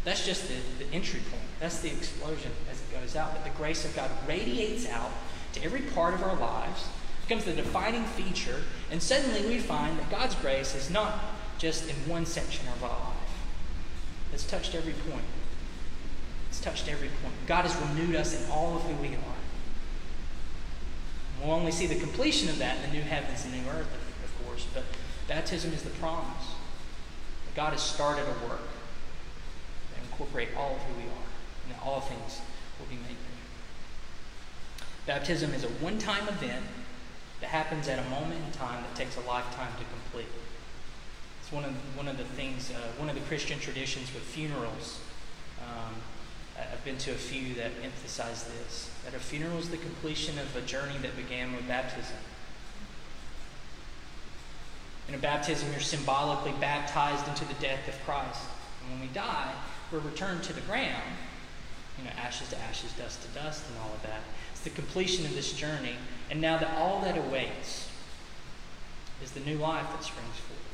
That's 0.04 0.26
just 0.26 0.48
the, 0.48 0.84
the 0.84 0.92
entry 0.94 1.20
point. 1.30 1.44
That's 1.60 1.80
the 1.80 1.90
explosion 1.92 2.52
as 2.72 2.82
it 2.82 3.00
goes 3.00 3.16
out. 3.16 3.34
But 3.34 3.44
the 3.44 3.58
grace 3.58 3.86
of 3.86 3.96
God 3.96 4.10
radiates 4.28 4.90
out 4.90 5.12
to 5.54 5.64
every 5.64 5.82
part 5.82 6.14
of 6.14 6.24
our 6.24 6.36
lives, 6.36 6.88
becomes 7.28 7.46
the 7.46 7.54
defining 7.54 8.06
feature, 8.06 8.62
and 8.90 9.04
suddenly 9.04 9.46
we 9.48 9.60
find 9.60 10.00
that 10.00 10.10
God's 10.10 10.36
grace 10.36 10.74
is 10.74 10.90
not 10.90 11.20
just 11.58 11.90
in 11.90 11.96
one 12.10 12.26
section 12.26 12.68
of 12.70 12.84
our 12.84 12.90
life. 12.90 13.18
It's 14.34 14.46
touched 14.46 14.74
every 14.74 14.94
point. 14.94 15.26
It's 16.52 16.60
touched 16.60 16.90
every 16.90 17.08
point. 17.08 17.34
God 17.48 17.64
has 17.64 17.74
renewed 17.78 18.14
us 18.14 18.36
in 18.36 18.52
all 18.52 18.76
of 18.76 18.82
who 18.84 18.94
we 19.02 19.16
are. 19.16 19.40
We'll 21.42 21.56
only 21.56 21.72
see 21.72 21.88
the 21.88 21.96
completion 21.96 22.50
of 22.50 22.60
that 22.60 22.76
in 22.76 22.92
the 22.92 22.98
new 22.98 23.04
heavens 23.04 23.46
and 23.46 23.54
new 23.54 23.72
earth, 23.72 23.88
of 23.88 24.46
course, 24.46 24.68
but 24.74 24.84
baptism 25.30 25.72
is 25.72 25.82
the 25.84 25.92
promise. 25.92 26.48
That 27.46 27.56
God 27.56 27.72
has 27.72 27.82
started 27.82 28.24
a 28.24 28.46
work 28.46 28.68
that 29.96 30.04
incorporate 30.04 30.50
all 30.58 30.76
of 30.76 30.82
who 30.82 30.96
we 30.96 31.04
are, 31.04 31.30
and 31.64 31.74
that 31.74 31.82
all 31.86 32.02
things 32.02 32.42
will 32.78 32.88
be 32.88 32.96
made 32.96 33.16
new. 33.16 34.86
Baptism 35.08 35.54
is 35.54 35.64
a 35.64 35.70
one-time 35.70 36.28
event 36.28 36.66
that 37.40 37.48
happens 37.48 37.88
at 37.88 37.98
a 37.98 38.10
moment 38.10 38.42
in 38.46 38.52
time 38.52 38.84
that 38.84 38.94
takes 38.94 39.16
a 39.16 39.22
lifetime 39.22 39.72
to 39.80 39.86
complete. 39.86 40.30
It's 41.42 41.52
one 41.52 41.64
of 41.64 41.72
one 41.96 42.10
of 42.10 42.18
the 42.18 42.26
things, 42.26 42.72
uh, 42.72 43.00
one 43.00 43.08
of 43.08 43.16
the 43.16 43.22
Christian 43.22 43.58
traditions 43.58 44.14
with 44.14 44.24
funerals. 44.24 45.00
Um, 45.62 45.96
I've 46.72 46.84
been 46.86 46.98
to 47.00 47.12
a 47.12 47.16
few 47.16 47.56
that 47.56 47.72
emphasize 47.84 48.44
this 48.44 48.90
that 49.06 49.14
a 49.14 49.20
funeral 49.20 49.58
is 49.58 49.70
the 49.70 49.78
completion 49.78 50.38
of 50.38 50.56
a 50.56 50.62
journey 50.62 50.98
that 51.02 51.16
began 51.16 51.54
with 51.56 51.68
baptism. 51.68 52.18
In 55.08 55.16
a 55.16 55.18
baptism, 55.18 55.70
you're 55.72 55.82
symbolically 55.82 56.54
baptized 56.60 57.28
into 57.28 57.46
the 57.46 57.60
death 57.60 57.88
of 57.88 58.00
Christ. 58.06 58.42
And 58.82 58.92
when 58.92 59.02
we 59.02 59.14
die, 59.14 59.52
we're 59.92 60.00
returned 60.00 60.44
to 60.44 60.54
the 60.54 60.62
ground. 60.62 61.18
You 61.98 62.06
know, 62.06 62.12
ashes 62.18 62.50
to 62.50 62.60
ashes, 62.62 62.94
dust 62.94 63.22
to 63.24 63.28
dust, 63.30 63.66
and 63.68 63.78
all 63.80 63.94
of 63.94 64.02
that. 64.04 64.22
It's 64.52 64.62
the 64.62 64.70
completion 64.70 65.26
of 65.26 65.34
this 65.36 65.54
journey. 65.54 65.96
And 66.30 66.40
now 66.40 66.58
that 66.58 66.78
all 66.78 67.02
that 67.02 67.18
awaits 67.18 67.90
is 69.22 69.32
the 69.32 69.42
new 69.42 69.58
life 69.58 69.86
that 69.92 70.04
springs 70.04 70.38
forth. 70.48 70.71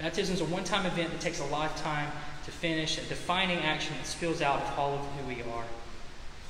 Baptism 0.00 0.34
is 0.34 0.40
a 0.40 0.46
one 0.46 0.64
time 0.64 0.86
event 0.86 1.10
that 1.10 1.20
takes 1.20 1.40
a 1.40 1.44
lifetime 1.46 2.10
to 2.44 2.50
finish, 2.50 2.96
a 2.96 3.02
defining 3.02 3.58
action 3.58 3.94
that 3.98 4.06
spills 4.06 4.40
out 4.40 4.62
of 4.62 4.78
all 4.78 4.94
of 4.94 5.00
who 5.00 5.28
we 5.28 5.42
are. 5.42 5.64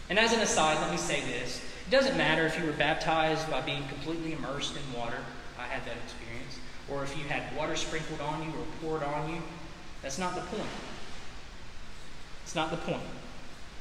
And 0.08 0.18
as 0.18 0.32
an 0.32 0.40
aside, 0.40 0.80
let 0.80 0.90
me 0.90 0.96
say 0.96 1.20
this. 1.22 1.60
It 1.86 1.90
doesn't 1.90 2.16
matter 2.16 2.46
if 2.46 2.58
you 2.58 2.64
were 2.64 2.72
baptized 2.72 3.50
by 3.50 3.60
being 3.60 3.86
completely 3.88 4.32
immersed 4.34 4.74
in 4.76 4.98
water. 4.98 5.18
I 5.58 5.64
had 5.64 5.84
that 5.84 5.96
experience. 6.04 6.58
Or 6.88 7.02
if 7.02 7.16
you 7.18 7.24
had 7.24 7.56
water 7.56 7.74
sprinkled 7.74 8.20
on 8.20 8.42
you 8.44 8.50
or 8.50 8.64
poured 8.80 9.02
on 9.02 9.34
you. 9.34 9.42
That's 10.02 10.18
not 10.18 10.36
the 10.36 10.42
point. 10.42 10.70
It's 12.44 12.54
not 12.54 12.70
the 12.70 12.76
point. 12.76 13.02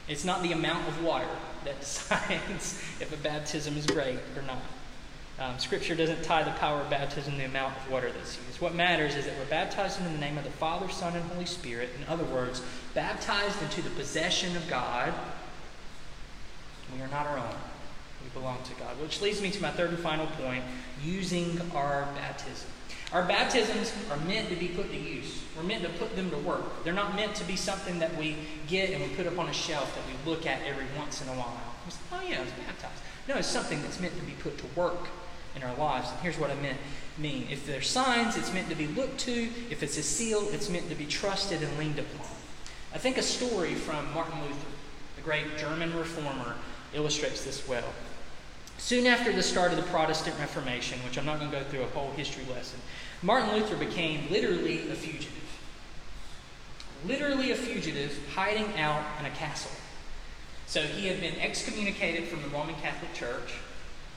It's 0.08 0.26
not 0.26 0.42
the 0.42 0.52
amount 0.52 0.88
of 0.88 1.04
water 1.04 1.30
that 1.66 1.80
decides 1.80 2.82
if 3.00 3.14
a 3.14 3.18
baptism 3.18 3.78
is 3.78 3.86
great 3.86 4.20
or 4.36 4.42
not. 4.42 4.62
Um, 5.40 5.58
scripture 5.58 5.96
doesn't 5.96 6.22
tie 6.24 6.44
the 6.44 6.52
power 6.52 6.82
of 6.82 6.90
baptism 6.90 7.34
to 7.34 7.38
the 7.38 7.46
amount 7.46 7.74
of 7.78 7.90
water 7.90 8.12
that's 8.12 8.38
used. 8.46 8.60
What 8.60 8.76
matters 8.76 9.16
is 9.16 9.24
that 9.24 9.38
we're 9.40 9.46
baptized 9.46 10.02
in 10.02 10.12
the 10.12 10.20
name 10.20 10.38
of 10.38 10.44
the 10.44 10.52
Father, 10.52 10.90
Son, 10.90 11.16
and 11.16 11.24
Holy 11.32 11.46
Spirit. 11.46 11.92
In 11.98 12.06
other 12.12 12.26
words, 12.26 12.62
baptized 12.94 13.62
into 13.62 13.82
the 13.82 13.90
possession 13.92 14.58
of 14.58 14.68
God. 14.70 15.14
We 16.94 17.02
are 17.02 17.08
not 17.08 17.26
our 17.26 17.38
own. 17.38 17.56
We 18.22 18.30
belong 18.32 18.58
to 18.64 18.74
God. 18.74 19.00
Which 19.00 19.22
leads 19.22 19.42
me 19.42 19.50
to 19.52 19.62
my 19.62 19.70
third 19.72 19.92
and 19.92 20.00
final 20.00 20.28
point 20.28 20.66
using 21.02 21.62
our 21.74 22.10
baptism. 22.18 22.70
Our 23.14 23.24
baptisms 23.24 23.94
are 24.12 24.18
meant 24.18 24.50
to 24.50 24.56
be 24.58 24.68
put 24.68 24.92
to 24.92 24.98
use. 24.98 25.42
We're 25.56 25.64
meant 25.64 25.84
to 25.84 25.90
put 25.90 26.18
them 26.18 26.30
to 26.32 26.38
work. 26.40 26.84
They're 26.84 26.92
not 26.92 27.16
meant 27.16 27.34
to 27.36 27.46
be 27.46 27.56
something 27.56 28.00
that 28.00 28.16
we 28.18 28.36
get 28.68 28.90
and 28.90 29.02
we 29.02 29.16
put 29.16 29.26
up 29.26 29.40
on 29.40 29.48
a 29.48 29.54
shelf 29.54 29.96
that 29.96 30.04
we 30.06 30.30
look 30.30 30.46
at 30.46 30.62
every 30.64 30.86
once 30.98 31.22
in 31.22 31.30
a 31.30 31.34
while. 31.34 31.58
oh, 32.12 32.22
yeah, 32.30 32.40
I 32.40 32.42
was 32.42 32.52
baptized. 32.68 33.02
No, 33.30 33.36
it's 33.36 33.48
something 33.48 33.82
that's 33.82 34.02
meant 34.02 34.16
to 34.18 34.24
be 34.24 34.34
put 34.34 34.58
to 34.58 34.66
work 34.76 35.08
in 35.56 35.64
our 35.64 35.76
lives. 35.76 36.10
And 36.12 36.20
here's 36.22 36.38
what 36.38 36.52
I 36.52 36.56
meant 36.56 36.78
mean. 37.20 37.48
If 37.50 37.66
there's 37.66 37.88
signs, 37.88 38.38
it's 38.38 38.54
meant 38.54 38.70
to 38.70 38.76
be 38.76 38.88
looked 38.88 39.20
to. 39.22 39.50
If 39.70 39.84
it's 39.84 39.98
a 39.98 40.04
seal, 40.04 40.48
it's 40.52 40.70
meant 40.70 40.90
to 40.90 40.96
be 40.96 41.06
trusted 41.06 41.62
and 41.62 41.78
leaned 41.78 42.00
upon. 42.00 42.28
I 42.94 42.98
think 42.98 43.18
a 43.18 43.22
story 43.22 43.76
from 43.76 44.12
Martin 44.14 44.42
Luther, 44.42 44.68
the 45.16 45.22
great 45.22 45.58
German 45.58 45.96
reformer, 45.96 46.56
illustrates 46.94 47.44
this 47.44 47.68
well. 47.68 47.94
Soon 48.78 49.06
after 49.06 49.34
the 49.34 49.44
start 49.44 49.72
of 49.72 49.78
the 49.78 49.84
Protestant 49.84 50.40
Reformation, 50.40 50.98
which 51.00 51.18
I'm 51.18 51.26
not 51.26 51.40
going 51.40 51.52
to 51.52 51.58
go 51.58 51.64
through 51.66 51.82
a 51.82 51.88
whole 51.88 52.12
history 52.12 52.46
lesson, 52.52 52.80
Martin 53.22 53.54
Luther 53.54 53.76
became 53.76 54.32
literally 54.32 54.90
a 54.90 54.96
fugitive. 54.96 55.34
Literally 57.06 57.52
a 57.52 57.56
fugitive 57.56 58.18
hiding 58.34 58.80
out 58.80 59.04
in 59.20 59.26
a 59.26 59.30
castle. 59.32 59.72
So 60.66 60.82
he 60.82 61.08
had 61.08 61.20
been 61.20 61.36
excommunicated 61.40 62.28
from 62.30 62.42
the 62.42 62.48
Roman 62.50 62.76
Catholic 62.76 63.14
Church. 63.14 63.54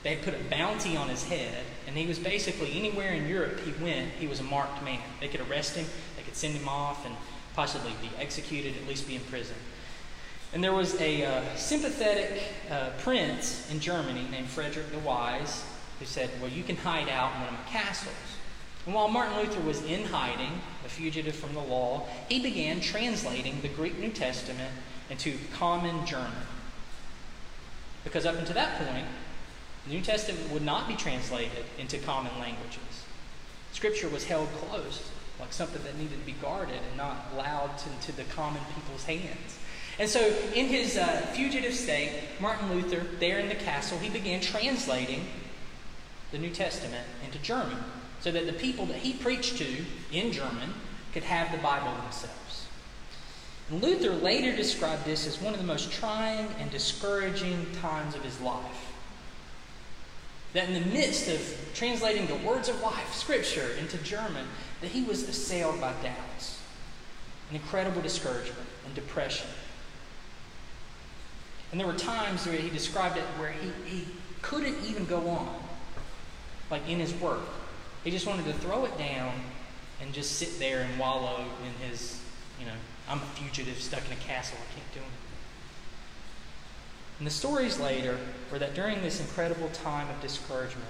They 0.03 0.17
put 0.17 0.33
a 0.33 0.43
bounty 0.49 0.97
on 0.97 1.07
his 1.07 1.23
head, 1.23 1.63
and 1.87 1.97
he 1.97 2.05
was 2.05 2.19
basically 2.19 2.77
anywhere 2.77 3.13
in 3.13 3.27
Europe 3.27 3.59
he 3.61 3.71
went, 3.83 4.11
he 4.19 4.27
was 4.27 4.41
a 4.41 4.43
marked 4.43 4.83
man. 4.83 4.99
They 5.21 5.29
could 5.29 5.41
arrest 5.49 5.75
him, 5.75 5.85
they 6.17 6.23
could 6.23 6.35
send 6.35 6.55
him 6.55 6.67
off, 6.67 7.05
and 7.05 7.15
possibly 7.55 7.93
be 8.01 8.09
executed, 8.19 8.75
at 8.75 8.87
least 8.87 9.07
be 9.07 9.15
in 9.15 9.21
prison. 9.21 9.55
And 10.53 10.63
there 10.63 10.73
was 10.73 10.99
a 11.01 11.25
uh, 11.25 11.55
sympathetic 11.55 12.43
uh, 12.69 12.89
prince 12.99 13.69
in 13.71 13.79
Germany 13.79 14.27
named 14.29 14.47
Frederick 14.47 14.91
the 14.91 14.99
Wise 14.99 15.63
who 15.99 16.05
said, 16.05 16.29
Well, 16.41 16.51
you 16.51 16.63
can 16.63 16.75
hide 16.75 17.09
out 17.09 17.33
in 17.33 17.41
one 17.41 17.53
of 17.53 17.59
my 17.59 17.65
castles. 17.69 18.13
And 18.85 18.93
while 18.93 19.07
Martin 19.07 19.37
Luther 19.37 19.61
was 19.61 19.81
in 19.83 20.05
hiding, 20.05 20.61
a 20.85 20.89
fugitive 20.89 21.35
from 21.35 21.53
the 21.53 21.61
law, 21.61 22.05
he 22.27 22.41
began 22.41 22.81
translating 22.81 23.61
the 23.61 23.69
Greek 23.69 23.97
New 23.97 24.11
Testament 24.11 24.73
into 25.09 25.37
common 25.53 26.05
German. 26.05 26.31
Because 28.03 28.25
up 28.25 28.35
until 28.35 28.55
that 28.55 28.77
point, 28.85 29.07
the 29.85 29.93
New 29.93 30.01
Testament 30.01 30.51
would 30.51 30.61
not 30.61 30.87
be 30.87 30.95
translated 30.95 31.65
into 31.77 31.97
common 31.97 32.31
languages. 32.39 32.79
Scripture 33.73 34.09
was 34.09 34.25
held 34.25 34.47
close, 34.53 35.09
like 35.39 35.51
something 35.51 35.83
that 35.83 35.97
needed 35.97 36.19
to 36.19 36.25
be 36.25 36.35
guarded 36.41 36.79
and 36.87 36.97
not 36.97 37.25
allowed 37.33 37.77
to, 37.77 37.89
to 38.07 38.15
the 38.15 38.23
common 38.25 38.61
people's 38.75 39.03
hands. 39.03 39.57
And 39.99 40.09
so, 40.09 40.19
in 40.55 40.67
his 40.67 40.97
uh, 40.97 41.27
fugitive 41.33 41.73
state, 41.73 42.11
Martin 42.39 42.69
Luther, 42.73 43.05
there 43.19 43.39
in 43.39 43.49
the 43.49 43.55
castle, 43.55 43.99
he 43.99 44.09
began 44.09 44.41
translating 44.41 45.25
the 46.31 46.39
New 46.39 46.49
Testament 46.49 47.05
into 47.25 47.37
German 47.39 47.77
so 48.21 48.31
that 48.31 48.47
the 48.47 48.53
people 48.53 48.85
that 48.87 48.97
he 48.97 49.13
preached 49.13 49.57
to 49.57 49.85
in 50.11 50.31
German 50.31 50.73
could 51.13 51.23
have 51.23 51.51
the 51.51 51.59
Bible 51.59 51.93
themselves. 52.01 52.67
And 53.69 53.83
Luther 53.83 54.11
later 54.11 54.55
described 54.55 55.05
this 55.05 55.27
as 55.27 55.41
one 55.41 55.53
of 55.53 55.59
the 55.59 55.65
most 55.65 55.91
trying 55.91 56.47
and 56.59 56.71
discouraging 56.71 57.67
times 57.81 58.15
of 58.15 58.23
his 58.23 58.39
life. 58.41 58.92
That 60.53 60.69
in 60.69 60.73
the 60.73 60.91
midst 60.91 61.27
of 61.29 61.71
translating 61.73 62.27
the 62.27 62.35
words 62.47 62.69
of 62.69 62.81
life, 62.81 63.13
Scripture, 63.13 63.71
into 63.79 63.97
German, 63.97 64.45
that 64.81 64.91
he 64.91 65.03
was 65.03 65.27
assailed 65.27 65.81
by 65.81 65.93
doubts, 66.03 66.61
an 67.49 67.55
incredible 67.55 68.01
discouragement, 68.01 68.67
and 68.85 68.93
depression. 68.93 69.47
And 71.71 71.79
there 71.79 71.87
were 71.87 71.93
times 71.93 72.45
where 72.45 72.55
he 72.55 72.69
described 72.69 73.17
it 73.17 73.23
where 73.39 73.51
he, 73.51 73.71
he 73.85 74.05
couldn't 74.43 74.75
even 74.85 75.05
go 75.05 75.27
on, 75.27 75.55
like 76.69 76.87
in 76.87 76.99
his 76.99 77.13
work. 77.15 77.41
He 78.03 78.11
just 78.11 78.27
wanted 78.27 78.45
to 78.45 78.53
throw 78.53 78.85
it 78.85 78.95
down 78.97 79.33
and 80.01 80.13
just 80.13 80.33
sit 80.33 80.59
there 80.59 80.81
and 80.81 80.99
wallow 80.99 81.43
in 81.65 81.89
his, 81.89 82.21
you 82.59 82.67
know, 82.67 82.73
I'm 83.09 83.17
a 83.17 83.21
fugitive 83.21 83.81
stuck 83.81 84.05
in 84.05 84.13
a 84.13 84.17
castle, 84.17 84.57
I 84.61 84.73
can't 84.73 84.93
do 84.93 84.99
anything. 84.99 85.22
And 87.17 87.27
the 87.27 87.31
stories 87.31 87.79
later 87.79 88.17
were 88.51 88.59
that 88.59 88.73
during 88.73 89.01
this 89.01 89.19
incredible 89.19 89.69
time 89.69 90.09
of 90.09 90.21
discouragement, 90.21 90.87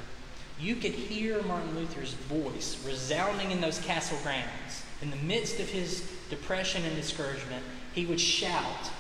you 0.60 0.76
could 0.76 0.92
hear 0.92 1.42
Martin 1.44 1.76
Luther's 1.76 2.14
voice 2.14 2.82
resounding 2.86 3.52
in 3.52 3.62
those 3.62 3.80
castle 3.80 4.18
grounds. 4.24 4.84
In 5.02 5.10
the 5.10 5.18
midst 5.18 5.60
of 5.60 5.70
his 5.70 6.10
depression 6.30 6.86
and 6.86 6.96
discouragement, 6.96 7.64
he 7.94 8.06
would 8.06 8.20
shout, 8.20 8.92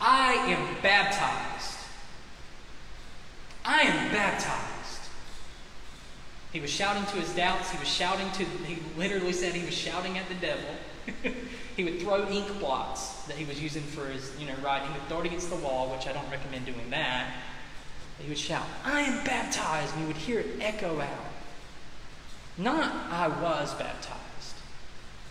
I 0.00 0.32
am 0.32 0.82
baptized. 0.82 1.78
I 3.64 3.82
am 3.82 4.12
baptized. 4.12 4.71
He 6.52 6.60
was 6.60 6.70
shouting 6.70 7.04
to 7.06 7.16
his 7.16 7.34
doubts. 7.34 7.70
He 7.70 7.78
was 7.78 7.88
shouting 7.88 8.30
to, 8.32 8.44
he 8.44 8.78
literally 8.98 9.32
said 9.32 9.54
he 9.54 9.64
was 9.64 9.74
shouting 9.74 10.18
at 10.18 10.28
the 10.28 10.34
devil. 10.34 10.68
he 11.76 11.84
would 11.84 12.00
throw 12.00 12.28
ink 12.28 12.58
blots 12.60 13.24
that 13.24 13.36
he 13.36 13.44
was 13.46 13.60
using 13.60 13.82
for 13.82 14.06
his, 14.06 14.32
you 14.38 14.46
know, 14.46 14.54
writing. 14.62 14.88
He 14.88 14.98
would 14.98 15.08
throw 15.08 15.20
it 15.20 15.26
against 15.26 15.48
the 15.48 15.56
wall, 15.56 15.88
which 15.88 16.06
I 16.06 16.12
don't 16.12 16.30
recommend 16.30 16.66
doing 16.66 16.90
that. 16.90 17.32
He 18.18 18.28
would 18.28 18.38
shout, 18.38 18.66
I 18.84 19.00
am 19.00 19.24
baptized, 19.24 19.94
and 19.94 20.02
you 20.02 20.06
would 20.08 20.16
hear 20.16 20.40
it 20.40 20.46
echo 20.60 21.00
out. 21.00 21.32
Not, 22.58 22.92
I 23.10 23.28
was 23.28 23.74
baptized. 23.74 24.54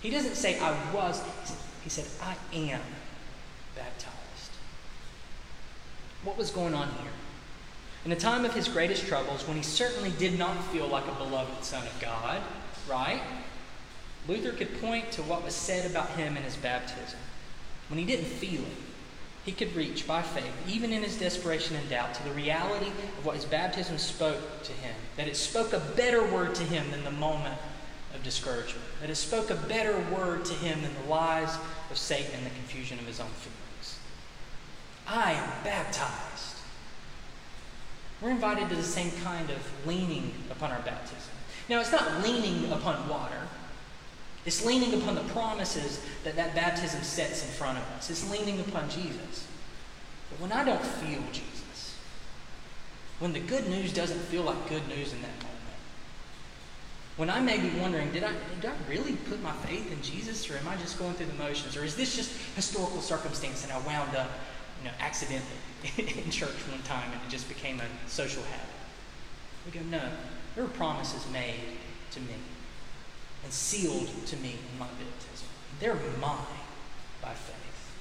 He 0.01 0.09
doesn't 0.09 0.35
say, 0.35 0.59
I 0.59 0.71
was. 0.91 1.21
He 1.83 1.89
said, 1.89 2.05
I 2.21 2.35
am 2.55 2.81
baptized. 3.75 4.11
What 6.23 6.37
was 6.37 6.49
going 6.49 6.73
on 6.73 6.87
here? 6.87 7.11
In 8.03 8.11
a 8.11 8.15
time 8.15 8.45
of 8.45 8.53
his 8.53 8.67
greatest 8.67 9.05
troubles, 9.05 9.47
when 9.47 9.57
he 9.57 9.63
certainly 9.63 10.11
did 10.17 10.37
not 10.37 10.63
feel 10.71 10.87
like 10.87 11.07
a 11.07 11.23
beloved 11.23 11.63
son 11.63 11.85
of 11.85 11.99
God, 12.01 12.41
right? 12.89 13.21
Luther 14.27 14.51
could 14.51 14.81
point 14.81 15.11
to 15.11 15.21
what 15.21 15.43
was 15.43 15.53
said 15.53 15.89
about 15.89 16.09
him 16.11 16.35
in 16.35 16.43
his 16.43 16.55
baptism. 16.55 17.19
When 17.89 17.99
he 17.99 18.05
didn't 18.05 18.25
feel 18.25 18.61
it, 18.61 18.77
he 19.45 19.51
could 19.51 19.75
reach 19.75 20.07
by 20.07 20.21
faith, 20.21 20.53
even 20.67 20.93
in 20.93 21.03
his 21.03 21.17
desperation 21.17 21.75
and 21.75 21.89
doubt, 21.89 22.13
to 22.15 22.23
the 22.23 22.31
reality 22.31 22.89
of 22.89 23.25
what 23.25 23.35
his 23.35 23.45
baptism 23.45 23.97
spoke 23.97 24.63
to 24.63 24.71
him. 24.71 24.95
That 25.17 25.27
it 25.27 25.35
spoke 25.35 25.73
a 25.73 25.79
better 25.79 26.23
word 26.23 26.55
to 26.55 26.63
him 26.63 26.89
than 26.91 27.03
the 27.03 27.11
moment 27.11 27.57
of 28.13 28.23
discouragement. 28.23 28.85
That 29.01 29.09
it 29.09 29.15
spoke 29.15 29.49
a 29.49 29.55
better 29.55 29.97
word 30.15 30.45
to 30.45 30.53
him 30.53 30.81
than 30.81 30.93
the 30.93 31.09
lies 31.09 31.55
of 31.89 31.97
Satan 31.97 32.31
and 32.35 32.45
the 32.45 32.51
confusion 32.51 32.99
of 32.99 33.05
his 33.05 33.19
own 33.19 33.29
feelings. 33.29 33.99
I 35.07 35.33
am 35.33 35.49
baptized. 35.63 36.60
We're 38.21 38.29
invited 38.29 38.69
to 38.69 38.75
the 38.75 38.83
same 38.83 39.11
kind 39.23 39.49
of 39.49 39.87
leaning 39.87 40.31
upon 40.51 40.71
our 40.71 40.81
baptism. 40.81 41.17
Now, 41.69 41.79
it's 41.79 41.91
not 41.91 42.21
leaning 42.21 42.71
upon 42.71 43.07
water. 43.09 43.47
It's 44.45 44.63
leaning 44.65 45.01
upon 45.01 45.15
the 45.15 45.23
promises 45.33 46.03
that 46.23 46.35
that 46.35 46.53
baptism 46.55 47.01
sets 47.03 47.43
in 47.43 47.49
front 47.49 47.77
of 47.77 47.83
us. 47.97 48.09
It's 48.09 48.29
leaning 48.29 48.59
upon 48.59 48.89
Jesus. 48.89 49.47
But 50.29 50.39
when 50.39 50.51
I 50.51 50.63
don't 50.63 50.83
feel 50.83 51.21
Jesus, 51.31 51.97
when 53.19 53.33
the 53.33 53.39
good 53.39 53.67
news 53.67 53.93
doesn't 53.93 54.19
feel 54.19 54.43
like 54.43 54.69
good 54.69 54.87
news 54.87 55.13
in 55.13 55.21
that 55.21 55.35
moment, 55.37 55.51
when 57.17 57.29
I 57.29 57.39
may 57.39 57.59
be 57.59 57.69
wondering, 57.79 58.11
did 58.11 58.23
I, 58.23 58.33
did 58.59 58.69
I 58.69 58.73
really 58.89 59.13
put 59.13 59.41
my 59.43 59.51
faith 59.51 59.91
in 59.91 60.01
Jesus, 60.01 60.49
or 60.49 60.57
am 60.57 60.67
I 60.67 60.75
just 60.77 60.97
going 60.97 61.13
through 61.13 61.27
the 61.27 61.33
motions, 61.33 61.75
or 61.75 61.83
is 61.83 61.95
this 61.95 62.15
just 62.15 62.31
historical 62.55 63.01
circumstance 63.01 63.63
and 63.63 63.71
I 63.71 63.79
wound 63.79 64.15
up, 64.15 64.29
you 64.79 64.87
know, 64.87 64.93
accidentally 64.99 65.57
in 65.97 66.31
church 66.31 66.55
one 66.69 66.81
time 66.83 67.11
and 67.11 67.21
it 67.21 67.29
just 67.29 67.47
became 67.47 67.79
a 67.79 68.09
social 68.09 68.43
habit? 68.43 68.67
We 69.65 69.71
go, 69.71 69.85
no, 69.89 70.01
there 70.55 70.63
were 70.63 70.69
promises 70.69 71.25
made 71.31 71.55
to 72.11 72.19
me 72.19 72.35
and 73.43 73.51
sealed 73.51 74.09
to 74.27 74.37
me 74.37 74.55
in 74.71 74.79
my 74.79 74.87
baptism. 74.87 75.47
They're 75.79 75.97
mine 76.19 76.37
by 77.21 77.33
faith. 77.33 77.91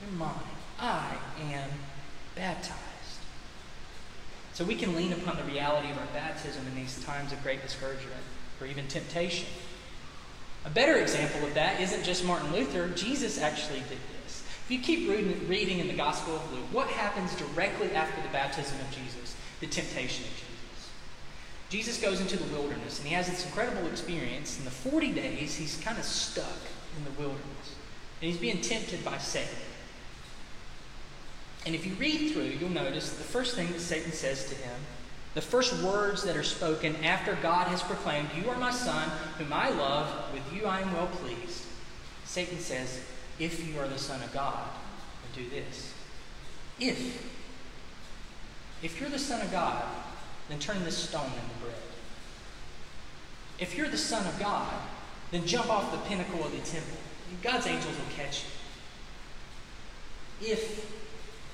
They're 0.00 0.18
mine. 0.18 0.32
I 0.78 1.16
am 1.50 1.70
baptized. 2.34 2.78
So 4.54 4.64
we 4.64 4.74
can 4.74 4.94
lean 4.94 5.12
upon 5.12 5.36
the 5.36 5.44
reality 5.44 5.90
of 5.90 5.98
our 5.98 6.06
baptism 6.12 6.66
in 6.66 6.74
these 6.74 7.02
times 7.04 7.32
of 7.32 7.42
great 7.42 7.62
discouragement 7.62 8.20
or 8.60 8.66
even 8.66 8.86
temptation. 8.86 9.48
A 10.64 10.70
better 10.70 10.96
example 10.96 11.44
of 11.44 11.54
that 11.54 11.80
isn't 11.80 12.04
just 12.04 12.24
Martin 12.24 12.52
Luther, 12.52 12.88
Jesus 12.88 13.40
actually 13.40 13.80
did 13.80 13.98
this. 13.98 14.21
If 14.64 14.70
you 14.70 14.78
keep 14.78 15.08
reading, 15.08 15.80
in 15.80 15.88
the 15.88 15.94
Gospel 15.94 16.36
of 16.36 16.52
Luke, 16.52 16.64
what 16.72 16.88
happens 16.88 17.34
directly 17.36 17.90
after 17.92 18.20
the 18.22 18.28
baptism 18.28 18.78
of 18.80 18.90
Jesus? 18.90 19.34
The 19.60 19.66
temptation 19.66 20.24
of 20.24 20.30
Jesus. 20.30 20.90
Jesus 21.68 22.00
goes 22.00 22.20
into 22.20 22.36
the 22.36 22.54
wilderness 22.54 22.98
and 22.98 23.08
he 23.08 23.14
has 23.14 23.28
this 23.28 23.44
incredible 23.44 23.86
experience. 23.88 24.58
In 24.58 24.64
the 24.64 24.70
40 24.70 25.12
days, 25.12 25.56
he's 25.56 25.76
kind 25.78 25.98
of 25.98 26.04
stuck 26.04 26.46
in 26.96 27.04
the 27.04 27.10
wilderness. 27.18 27.74
And 28.20 28.30
he's 28.30 28.38
being 28.38 28.60
tempted 28.60 29.04
by 29.04 29.18
Satan. 29.18 29.48
And 31.64 31.74
if 31.74 31.86
you 31.86 31.94
read 31.94 32.32
through, 32.32 32.42
you'll 32.42 32.70
notice 32.70 33.10
the 33.10 33.24
first 33.24 33.54
thing 33.54 33.70
that 33.72 33.80
Satan 33.80 34.12
says 34.12 34.48
to 34.48 34.54
him, 34.54 34.74
the 35.34 35.40
first 35.40 35.82
words 35.82 36.22
that 36.24 36.36
are 36.36 36.42
spoken 36.42 36.94
after 37.04 37.38
God 37.40 37.68
has 37.68 37.82
proclaimed, 37.82 38.28
You 38.36 38.50
are 38.50 38.58
my 38.58 38.70
son, 38.70 39.08
whom 39.38 39.52
I 39.52 39.70
love, 39.70 40.32
with 40.32 40.42
you 40.52 40.66
I 40.66 40.80
am 40.80 40.92
well 40.92 41.06
pleased. 41.06 41.64
Satan 42.24 42.58
says, 42.58 43.00
If 43.38 43.66
you 43.66 43.78
are 43.80 43.88
the 43.88 43.98
Son 43.98 44.22
of 44.22 44.32
God, 44.32 44.68
then 45.34 45.44
do 45.44 45.50
this. 45.50 45.92
If. 46.78 47.30
If 48.82 49.00
you're 49.00 49.10
the 49.10 49.18
Son 49.18 49.40
of 49.40 49.50
God, 49.50 49.84
then 50.48 50.58
turn 50.58 50.82
this 50.84 50.96
stone 50.96 51.26
into 51.26 51.64
bread. 51.64 51.76
If 53.58 53.76
you're 53.76 53.88
the 53.88 53.96
Son 53.96 54.26
of 54.26 54.38
God, 54.38 54.72
then 55.30 55.46
jump 55.46 55.70
off 55.70 55.92
the 55.92 55.98
pinnacle 56.08 56.44
of 56.44 56.52
the 56.52 56.58
temple. 56.58 56.96
God's 57.42 57.66
angels 57.66 57.96
will 57.96 58.14
catch 58.16 58.44
you. 60.40 60.48
If 60.52 60.92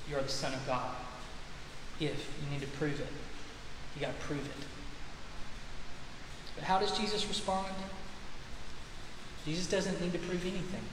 you're 0.09 0.21
the 0.21 0.27
Son 0.27 0.53
of 0.53 0.65
God, 0.65 0.95
if 1.99 2.29
you 2.41 2.49
need 2.51 2.61
to 2.61 2.67
prove 2.77 2.99
it, 2.99 3.07
you 3.95 4.01
got 4.01 4.19
to 4.19 4.25
prove 4.25 4.45
it. 4.45 4.65
But 6.55 6.63
how 6.63 6.79
does 6.79 6.97
Jesus 6.97 7.27
respond? 7.27 7.67
Jesus 9.45 9.67
doesn't 9.67 10.01
need 10.01 10.13
to 10.13 10.19
prove 10.19 10.41
anything. 10.45 10.83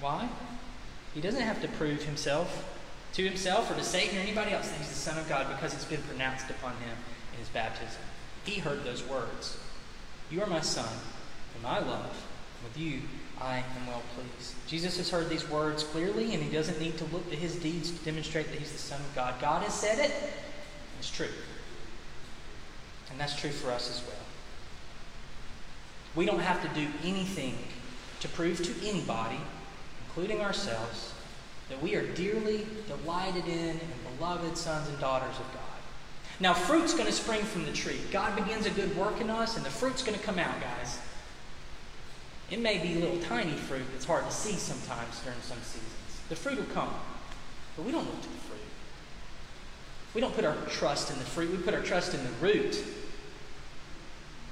Why? 0.00 0.28
He 1.14 1.20
doesn't 1.20 1.42
have 1.42 1.62
to 1.62 1.68
prove 1.68 2.02
himself 2.02 2.64
to 3.14 3.24
himself 3.24 3.70
or 3.70 3.74
to 3.74 3.82
Satan 3.82 4.18
or 4.18 4.20
anybody 4.20 4.52
else 4.52 4.68
that 4.68 4.78
he's 4.78 4.90
the 4.90 4.94
Son 4.94 5.18
of 5.18 5.28
God 5.28 5.48
because 5.48 5.72
it's 5.72 5.86
been 5.86 6.02
pronounced 6.02 6.50
upon 6.50 6.72
him 6.72 6.96
in 7.32 7.38
his 7.38 7.48
baptism. 7.48 8.02
He 8.44 8.60
heard 8.60 8.84
those 8.84 9.06
words 9.06 9.58
You 10.30 10.42
are 10.42 10.46
my 10.46 10.60
Son, 10.60 10.92
whom 11.54 11.66
I 11.66 11.78
love. 11.78 12.24
With 12.62 12.78
you 12.78 13.02
I 13.40 13.58
am 13.58 13.86
well 13.86 14.02
pleased. 14.14 14.54
Jesus 14.66 14.96
has 14.96 15.10
heard 15.10 15.28
these 15.28 15.48
words 15.48 15.82
clearly, 15.84 16.34
and 16.34 16.42
he 16.42 16.50
doesn't 16.50 16.80
need 16.80 16.96
to 16.98 17.04
look 17.06 17.28
to 17.30 17.36
his 17.36 17.56
deeds 17.56 17.90
to 17.90 18.04
demonstrate 18.04 18.50
that 18.50 18.58
he's 18.58 18.72
the 18.72 18.78
Son 18.78 19.00
of 19.00 19.14
God. 19.14 19.34
God 19.40 19.62
has 19.62 19.74
said 19.74 19.98
it, 19.98 20.12
it's 20.98 21.10
true. 21.10 21.28
And 23.10 23.20
that's 23.20 23.38
true 23.38 23.50
for 23.50 23.70
us 23.70 23.90
as 23.90 24.06
well. 24.06 24.16
We 26.14 26.24
don't 26.24 26.40
have 26.40 26.62
to 26.62 26.80
do 26.80 26.88
anything 27.04 27.58
to 28.20 28.28
prove 28.28 28.62
to 28.62 28.88
anybody, 28.88 29.38
including 30.16 30.42
ourselves, 30.42 31.12
that 31.68 31.82
we 31.82 31.94
are 31.94 32.06
dearly 32.14 32.66
delighted 32.88 33.46
in 33.46 33.68
and 33.68 34.16
beloved 34.16 34.56
sons 34.56 34.88
and 34.88 34.98
daughters 34.98 35.36
of 35.38 35.44
God. 35.52 35.62
Now, 36.40 36.54
fruit's 36.54 36.94
going 36.94 37.04
to 37.04 37.12
spring 37.12 37.42
from 37.42 37.66
the 37.66 37.72
tree. 37.72 38.00
God 38.10 38.34
begins 38.34 38.64
a 38.64 38.70
good 38.70 38.96
work 38.96 39.20
in 39.20 39.28
us, 39.28 39.58
and 39.58 39.66
the 39.66 39.70
fruit's 39.70 40.02
going 40.02 40.18
to 40.18 40.24
come 40.24 40.38
out, 40.38 40.58
guys. 40.58 40.98
It 42.50 42.60
may 42.60 42.78
be 42.78 42.94
a 42.94 42.98
little 42.98 43.20
tiny 43.20 43.52
fruit 43.52 43.84
that's 43.92 44.06
hard 44.06 44.24
to 44.24 44.30
see 44.30 44.52
sometimes 44.52 45.20
during 45.20 45.40
some 45.42 45.58
seasons. 45.58 46.20
The 46.30 46.36
fruit 46.36 46.56
will 46.56 46.74
come, 46.74 46.94
but 47.76 47.84
we 47.84 47.92
don't 47.92 48.06
look 48.06 48.22
to 48.22 48.28
the 48.28 48.38
fruit. 48.38 48.58
We 50.14 50.22
don't 50.22 50.34
put 50.34 50.46
our 50.46 50.56
trust 50.70 51.10
in 51.10 51.18
the 51.18 51.26
fruit, 51.26 51.50
we 51.50 51.58
put 51.58 51.74
our 51.74 51.82
trust 51.82 52.14
in 52.14 52.24
the 52.24 52.30
root. 52.40 52.82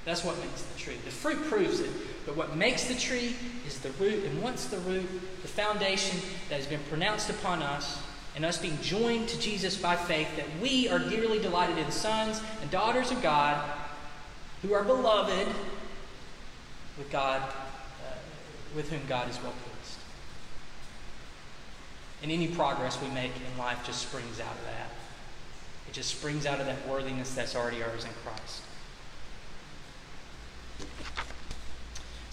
That's 0.05 0.23
what 0.23 0.39
makes 0.39 0.61
the 0.61 0.79
tree. 0.79 0.97
The 1.03 1.11
fruit 1.11 1.43
proves 1.49 1.79
it, 1.79 1.89
but 2.25 2.37
what 2.37 2.55
makes 2.55 2.85
the 2.85 2.93
tree 2.93 3.35
is 3.65 3.79
the 3.79 3.89
root. 3.91 4.23
And 4.23 4.41
once 4.41 4.65
the 4.65 4.77
root, 4.79 5.09
the 5.41 5.47
foundation 5.47 6.19
that 6.49 6.57
has 6.57 6.67
been 6.67 6.81
pronounced 6.89 7.29
upon 7.29 7.63
us, 7.63 7.99
and 8.35 8.45
us 8.45 8.57
being 8.57 8.77
joined 8.81 9.29
to 9.29 9.39
Jesus 9.39 9.77
by 9.77 9.95
faith, 9.95 10.27
that 10.35 10.45
we 10.61 10.89
are 10.89 10.99
dearly 10.99 11.39
delighted 11.39 11.77
in 11.77 11.89
sons 11.89 12.41
and 12.61 12.69
daughters 12.69 13.09
of 13.09 13.21
God 13.21 13.63
who 14.61 14.73
are 14.73 14.83
beloved 14.83 15.47
with 16.97 17.09
God, 17.09 17.41
uh, 17.41 18.17
with 18.75 18.89
whom 18.89 19.01
God 19.07 19.29
is 19.29 19.41
well 19.41 19.53
pleased. 19.53 19.97
And 22.21 22.31
any 22.31 22.47
progress 22.47 23.01
we 23.01 23.07
make 23.09 23.31
in 23.31 23.57
life 23.57 23.85
just 23.85 24.01
springs 24.01 24.39
out 24.39 24.51
of 24.51 24.65
that. 24.65 24.89
It 25.87 25.93
just 25.93 26.09
springs 26.09 26.45
out 26.45 26.59
of 26.59 26.65
that 26.65 26.87
worthiness 26.87 27.33
that's 27.33 27.55
already 27.55 27.81
ours 27.83 28.03
in 28.03 28.11
Christ. 28.25 28.61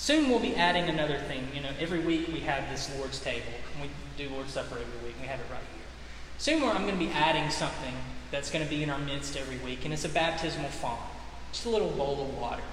Soon 0.03 0.29
we'll 0.29 0.41
be 0.41 0.57
adding 0.57 0.89
another 0.89 1.17
thing. 1.17 1.47
You 1.55 1.61
know, 1.61 1.69
every 1.79 2.01
week 2.01 2.27
we 2.27 2.41
have 2.41 2.69
this 2.69 2.93
Lord's 2.99 3.21
table. 3.21 3.53
We 3.81 3.89
do 4.17 4.35
Lord's 4.35 4.53
Supper 4.53 4.75
every 4.75 5.07
week. 5.07 5.13
And 5.13 5.21
we 5.21 5.29
have 5.29 5.39
it 5.39 5.47
right 5.49 5.61
here. 5.61 5.87
Soon 6.39 6.61
I'm 6.65 6.83
going 6.83 6.99
to 6.99 7.05
be 7.05 7.13
adding 7.13 7.49
something 7.53 7.95
that's 8.33 8.51
going 8.51 8.65
to 8.65 8.69
be 8.69 8.83
in 8.83 8.91
our 8.91 8.99
midst 8.99 9.37
every 9.37 9.59
week, 9.59 9.85
and 9.85 9.95
it's 9.95 10.05
a 10.05 10.09
baptismal 10.09 10.71
font. 10.71 10.99
Just 11.53 11.67
a 11.67 11.69
little 11.69 11.91
bowl 11.91 12.21
of 12.21 12.37
water. 12.37 12.65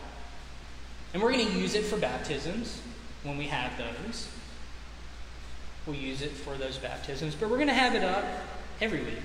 And 1.13 1.21
we're 1.21 1.31
going 1.31 1.45
to 1.45 1.53
use 1.53 1.75
it 1.75 1.85
for 1.85 1.97
baptisms 1.97 2.81
when 3.21 3.37
we 3.37 3.45
have 3.45 3.73
those. 3.77 4.27
We'll 5.85 5.97
use 5.97 6.23
it 6.23 6.31
for 6.31 6.55
those 6.57 6.79
baptisms, 6.79 7.35
but 7.35 7.51
we're 7.51 7.57
going 7.57 7.67
to 7.67 7.75
have 7.75 7.93
it 7.93 8.03
up 8.03 8.25
every 8.81 9.03
week. 9.03 9.21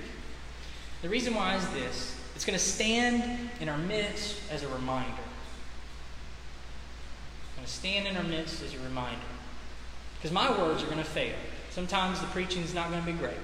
The 1.01 1.09
reason 1.09 1.33
why 1.33 1.55
is 1.55 1.67
this 1.69 2.15
it's 2.35 2.45
going 2.45 2.59
to 2.59 2.63
stand 2.63 3.49
in 3.59 3.67
our 3.67 3.79
midst 3.79 4.39
as 4.51 4.61
a 4.61 4.67
reminder 4.67 5.24
to 7.65 7.71
stand 7.71 8.07
in 8.07 8.15
our 8.15 8.23
midst 8.23 8.61
as 8.63 8.73
a 8.73 8.79
reminder. 8.79 9.19
Because 10.17 10.31
my 10.31 10.49
words 10.57 10.83
are 10.83 10.87
going 10.87 10.97
to 10.97 11.03
fail. 11.03 11.35
Sometimes 11.71 12.21
the 12.21 12.27
preaching 12.27 12.63
is 12.63 12.73
not 12.73 12.89
going 12.89 13.03
to 13.03 13.11
be 13.11 13.17
great. 13.17 13.37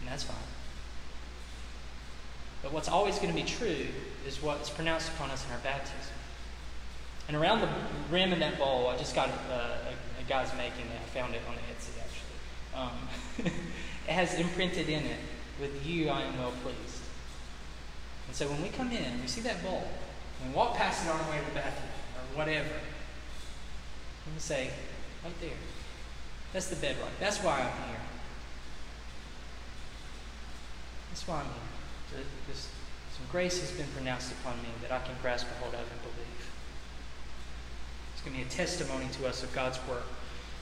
And 0.00 0.08
that's 0.08 0.22
fine. 0.22 0.36
But 2.62 2.72
what's 2.72 2.88
always 2.88 3.16
going 3.16 3.28
to 3.28 3.34
be 3.34 3.46
true 3.46 3.86
is 4.26 4.42
what's 4.42 4.70
pronounced 4.70 5.08
upon 5.12 5.30
us 5.30 5.44
in 5.46 5.52
our 5.52 5.58
baptism. 5.58 6.14
And 7.28 7.36
around 7.36 7.60
the 7.60 7.68
rim 8.10 8.32
of 8.32 8.38
that 8.40 8.58
bowl, 8.58 8.88
I 8.88 8.96
just 8.96 9.14
got 9.14 9.28
a, 9.28 9.52
a, 9.52 10.20
a 10.20 10.24
guy's 10.28 10.52
making 10.56 10.86
it. 10.86 11.00
I 11.04 11.08
found 11.08 11.34
it 11.34 11.42
on 11.48 11.54
Etsy, 11.54 11.92
actually. 12.00 13.46
Um, 13.46 13.52
it 14.08 14.12
has 14.12 14.34
imprinted 14.34 14.88
in 14.88 15.04
it, 15.04 15.18
with 15.60 15.86
you 15.86 16.08
I 16.08 16.22
am 16.22 16.38
well 16.38 16.52
pleased. 16.62 17.02
And 18.26 18.36
so 18.36 18.48
when 18.48 18.62
we 18.62 18.68
come 18.68 18.90
in, 18.90 19.20
we 19.20 19.26
see 19.26 19.40
that 19.42 19.62
bowl, 19.62 19.86
and 20.42 20.50
we 20.50 20.56
walk 20.56 20.76
past 20.76 21.04
it 21.04 21.10
on 21.10 21.20
our 21.20 21.30
way 21.30 21.38
to 21.38 21.44
the 21.46 21.52
bathroom 21.52 21.89
whatever. 22.34 22.68
Let 24.26 24.34
me 24.34 24.38
say, 24.38 24.70
right 25.24 25.40
there. 25.40 25.50
That's 26.52 26.68
the 26.68 26.76
bedrock. 26.76 27.10
That's 27.18 27.38
why 27.38 27.60
I'm 27.60 27.88
here. 27.88 28.00
That's 31.10 31.26
why 31.26 31.40
I'm 31.40 31.44
here. 31.44 32.24
Because 32.46 32.68
some 33.16 33.26
grace 33.30 33.60
has 33.60 33.70
been 33.72 33.86
pronounced 33.94 34.32
upon 34.32 34.56
me 34.58 34.68
that 34.82 34.92
I 34.92 34.98
can 34.98 35.14
grasp 35.22 35.46
a 35.46 35.62
hold 35.62 35.74
of 35.74 35.80
and 35.80 36.02
believe. 36.02 36.50
It's 38.14 38.22
going 38.22 38.36
to 38.36 38.42
be 38.42 38.46
a 38.46 38.50
testimony 38.50 39.06
to 39.12 39.26
us 39.26 39.42
of 39.42 39.52
God's 39.54 39.78
work 39.88 40.04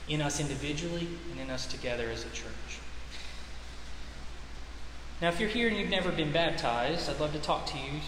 in 0.07 0.21
us 0.21 0.39
individually 0.39 1.07
and 1.31 1.39
in 1.39 1.49
us 1.49 1.67
together 1.67 2.09
as 2.09 2.23
a 2.23 2.29
church. 2.29 2.79
Now, 5.21 5.29
if 5.29 5.39
you're 5.39 5.49
here 5.49 5.67
and 5.67 5.77
you've 5.77 5.89
never 5.89 6.11
been 6.11 6.31
baptized, 6.31 7.09
I'd 7.09 7.19
love 7.19 7.33
to 7.33 7.39
talk 7.39 7.65
to 7.67 7.77
you, 7.77 7.99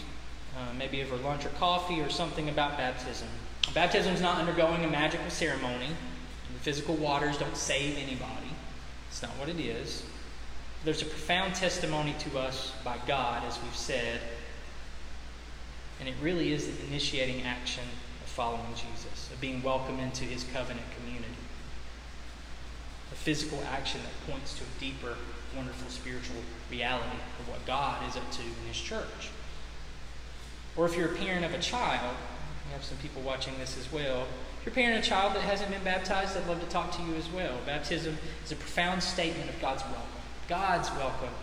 uh, 0.58 0.74
maybe 0.78 1.04
over 1.04 1.16
lunch 1.18 1.46
or 1.46 1.50
coffee 1.50 2.00
or 2.02 2.10
something 2.10 2.50
about 2.50 2.78
baptism. 2.78 3.28
Baptism 3.74 4.14
is 4.14 4.22
not 4.22 4.38
undergoing 4.38 4.84
a 4.84 4.90
magical 4.90 5.30
ceremony. 5.30 5.88
The 6.54 6.60
physical 6.60 6.96
waters 6.96 7.38
don't 7.38 7.56
save 7.56 7.98
anybody. 7.98 8.52
It's 9.10 9.22
not 9.22 9.32
what 9.32 9.50
it 9.50 9.60
is. 9.60 10.04
There's 10.84 11.02
a 11.02 11.06
profound 11.06 11.56
testimony 11.56 12.16
to 12.20 12.40
us 12.40 12.74
by 12.84 12.98
God, 13.08 13.44
as 13.46 13.62
we've 13.62 13.76
said, 13.76 14.20
and 16.00 16.10
it 16.10 16.16
really 16.22 16.52
is 16.52 16.66
the 16.66 16.88
initiating 16.88 17.44
action 17.44 17.84
of 18.24 18.30
following 18.30 18.74
Jesus, 18.74 19.30
of 19.32 19.40
being 19.40 19.62
welcomed 19.62 20.00
into 20.00 20.24
his 20.24 20.44
covenant 20.52 20.88
community. 20.98 21.28
A 23.12 23.16
physical 23.16 23.62
action 23.72 24.02
that 24.02 24.32
points 24.32 24.58
to 24.58 24.64
a 24.64 24.80
deeper 24.80 25.16
wonderful 25.56 25.90
spiritual 25.90 26.38
reality 26.70 27.18
of 27.40 27.50
what 27.50 27.66
God 27.66 28.08
is 28.10 28.16
up 28.16 28.30
to 28.32 28.42
in 28.42 28.68
His 28.68 28.78
church. 28.78 29.30
Or 30.78 30.86
if 30.86 30.96
you're 30.96 31.14
a 31.14 31.16
parent 31.16 31.46
of 31.46 31.54
a 31.54 31.60
child, 31.60 32.16
we 32.66 32.74
have 32.74 32.84
some 32.84 32.98
people 32.98 33.22
watching 33.22 33.58
this 33.60 33.78
as 33.78 33.92
well. 33.92 34.28
If 34.60 34.66
you're 34.66 34.76
parent 34.76 35.04
a 35.04 35.08
child 35.08 35.36
that 35.36 35.42
hasn't 35.42 35.72
been 35.72 35.84
baptized, 35.84 36.38
I'd 36.38 36.48
love 36.48 36.60
to 36.62 36.68
talk 36.68 36.96
to 36.98 37.04
you 37.04 37.16
as 37.16 37.30
well. 37.30 37.58
Baptism 37.66 38.18
is 38.46 38.52
a 38.52 38.56
profound 38.56 39.02
statement 39.02 39.50
of 39.50 39.60
God's 39.60 39.84
welcome. 39.84 40.22
God's 40.48 40.90
welcome 40.92 41.34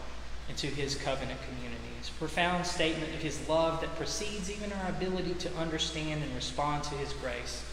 into 0.48 0.68
His 0.68 0.94
covenant 0.94 1.40
community. 1.48 1.82
It's 1.98 2.10
a 2.10 2.12
profound 2.12 2.64
statement 2.64 3.12
of 3.14 3.20
His 3.20 3.48
love 3.48 3.80
that 3.80 3.94
precedes 3.96 4.50
even 4.50 4.72
our 4.72 4.88
ability 4.88 5.34
to 5.34 5.54
understand 5.56 6.22
and 6.22 6.34
respond 6.34 6.84
to 6.84 6.94
His 6.94 7.12
grace. 7.14 7.64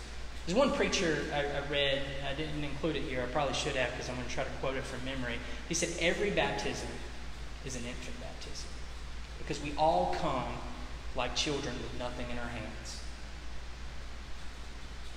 There's 0.45 0.57
one 0.57 0.71
preacher 0.71 1.23
I, 1.33 1.39
I 1.39 1.71
read, 1.71 2.01
I 2.29 2.33
didn't 2.35 2.63
include 2.63 2.95
it 2.95 3.03
here, 3.03 3.21
I 3.21 3.25
probably 3.31 3.55
should 3.55 3.75
have 3.75 3.91
because 3.91 4.09
I'm 4.09 4.15
going 4.15 4.27
to 4.27 4.33
try 4.33 4.43
to 4.43 4.49
quote 4.61 4.75
it 4.75 4.83
from 4.83 5.03
memory. 5.05 5.35
He 5.67 5.73
said, 5.73 5.89
Every 5.99 6.29
baptism 6.29 6.89
is 7.65 7.75
an 7.75 7.83
infant 7.85 8.19
baptism 8.21 8.69
because 9.39 9.61
we 9.61 9.73
all 9.77 10.15
come 10.19 10.53
like 11.15 11.35
children 11.35 11.73
with 11.75 11.99
nothing 11.99 12.27
in 12.29 12.37
our 12.37 12.47
hands. 12.47 12.94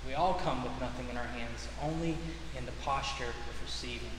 We 0.06 0.14
all 0.14 0.34
come 0.34 0.62
with 0.62 0.72
nothing 0.80 1.08
in 1.10 1.16
our 1.16 1.24
hands, 1.24 1.68
only 1.82 2.16
in 2.56 2.66
the 2.66 2.72
posture 2.82 3.24
of 3.24 3.62
receiving. 3.62 4.10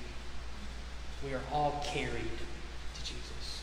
We 1.26 1.34
are 1.34 1.42
all 1.52 1.84
carried 1.86 2.38
to 2.96 3.02
Jesus. 3.02 3.62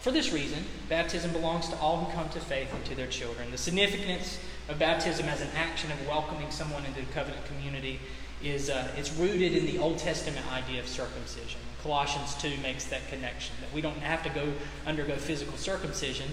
For 0.00 0.10
this 0.10 0.32
reason, 0.32 0.64
baptism 0.88 1.32
belongs 1.32 1.68
to 1.68 1.76
all 1.76 1.98
who 1.98 2.12
come 2.12 2.28
to 2.30 2.40
faith 2.40 2.72
and 2.72 2.84
to 2.86 2.94
their 2.94 3.06
children. 3.06 3.50
The 3.50 3.58
significance 3.58 4.38
of 4.68 4.78
baptism 4.78 5.26
as 5.26 5.40
an 5.42 5.50
action 5.54 5.90
of 5.92 6.06
welcoming 6.06 6.50
someone 6.50 6.84
into 6.86 7.00
the 7.00 7.12
covenant 7.12 7.44
community 7.44 8.00
is 8.42 8.70
uh, 8.70 8.88
it's 8.96 9.12
rooted 9.14 9.54
in 9.54 9.66
the 9.66 9.78
Old 9.78 9.98
Testament 9.98 10.50
idea 10.52 10.80
of 10.80 10.88
circumcision. 10.88 11.60
Colossians 11.82 12.34
2 12.36 12.62
makes 12.62 12.84
that 12.86 13.06
connection 13.08 13.54
that 13.60 13.72
we 13.74 13.80
don't 13.80 13.98
have 13.98 14.22
to 14.22 14.30
go 14.30 14.52
undergo 14.86 15.16
physical 15.16 15.56
circumcision 15.56 16.28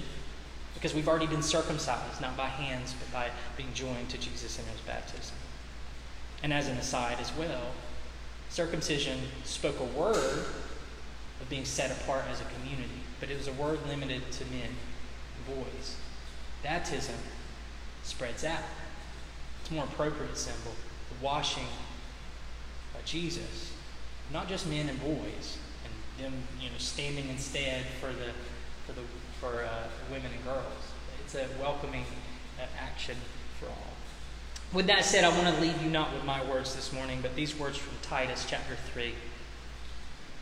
because 0.78 0.94
we've 0.94 1.08
already 1.08 1.26
been 1.26 1.42
circumcised, 1.42 2.22
not 2.22 2.38
by 2.38 2.46
hands, 2.46 2.94
but 3.00 3.12
by 3.12 3.32
being 3.58 3.74
joined 3.74 4.10
to 4.10 4.18
Jesus 4.20 4.60
in 4.60 4.66
his 4.66 4.80
baptism. 4.82 5.36
And 6.44 6.54
as 6.54 6.68
an 6.68 6.78
aside 6.78 7.18
as 7.20 7.36
well, 7.36 7.72
circumcision 8.50 9.18
spoke 9.44 9.80
a 9.80 10.00
word 10.00 10.46
of 11.42 11.50
being 11.50 11.66
set 11.66 11.90
apart 11.90 12.26
as 12.30 12.42
a 12.42 12.46
community, 12.46 13.02
but 13.20 13.32
it 13.32 13.38
was 13.40 13.48
a 13.48 13.54
word 13.54 13.80
limited 13.88 14.32
to 14.34 14.46
men 14.46 14.70
and 15.36 15.56
boys. 15.56 15.96
Baptism 16.62 17.16
spreads 18.04 18.44
out. 18.44 18.62
It's 19.62 19.72
a 19.72 19.74
more 19.74 19.86
appropriate 19.86 20.38
symbol. 20.38 20.74
The 21.10 21.26
washing 21.26 21.66
by 22.94 23.00
Jesus, 23.04 23.74
not 24.32 24.48
just 24.48 24.68
men 24.70 24.90
and 24.90 25.02
boys, 25.02 25.58
and 25.84 26.24
them 26.24 26.34
you 26.62 26.70
know 26.70 26.78
standing 26.78 27.30
instead 27.30 27.84
for 28.00 28.08
the 28.08 28.32
for 28.86 28.92
the 28.92 29.02
for 29.40 29.64
uh, 29.64 29.88
women 30.12 30.32
and 30.34 30.44
girls. 30.44 30.64
It's 31.24 31.36
a 31.36 31.48
welcoming 31.60 32.06
uh, 32.60 32.66
action 32.80 33.16
for 33.60 33.68
all. 33.68 33.94
With 34.74 34.88
that 34.88 35.06
said, 35.06 35.24
I 35.24 35.30
want 35.30 35.56
to 35.56 35.62
leave 35.62 35.82
you 35.82 35.90
not 35.90 36.14
with 36.14 36.26
my 36.26 36.44
words 36.46 36.76
this 36.76 36.92
morning, 36.92 37.20
but 37.22 37.36
these 37.36 37.58
words 37.58 37.78
from 37.78 37.96
Titus 38.02 38.46
chapter 38.50 38.76
3 38.94 39.14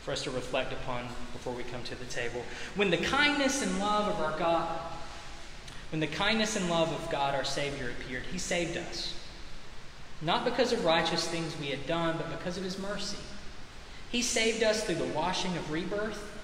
for 0.02 0.12
us 0.12 0.22
to 0.22 0.30
reflect 0.30 0.72
upon 0.72 1.06
before 1.32 1.52
we 1.52 1.62
come 1.64 1.82
to 1.84 1.94
the 1.94 2.04
table. 2.04 2.42
When 2.74 2.90
the 2.90 2.96
kindness 2.96 3.62
and 3.62 3.78
love 3.78 4.08
of 4.08 4.20
our 4.20 4.38
God 4.38 4.68
when 5.90 6.00
the 6.00 6.06
kindness 6.08 6.56
and 6.56 6.68
love 6.68 6.92
of 6.92 7.10
God 7.10 7.34
our 7.34 7.44
Savior 7.44 7.90
appeared, 7.90 8.24
He 8.32 8.38
saved 8.38 8.76
us. 8.76 9.14
Not 10.20 10.44
because 10.44 10.72
of 10.72 10.84
righteous 10.84 11.26
things 11.26 11.56
we 11.60 11.66
had 11.66 11.86
done, 11.86 12.16
but 12.16 12.30
because 12.38 12.56
of 12.56 12.64
His 12.64 12.78
mercy. 12.78 13.18
He 14.10 14.22
saved 14.22 14.62
us 14.62 14.84
through 14.84 14.96
the 14.96 15.04
washing 15.04 15.56
of 15.56 15.70
rebirth 15.70 16.35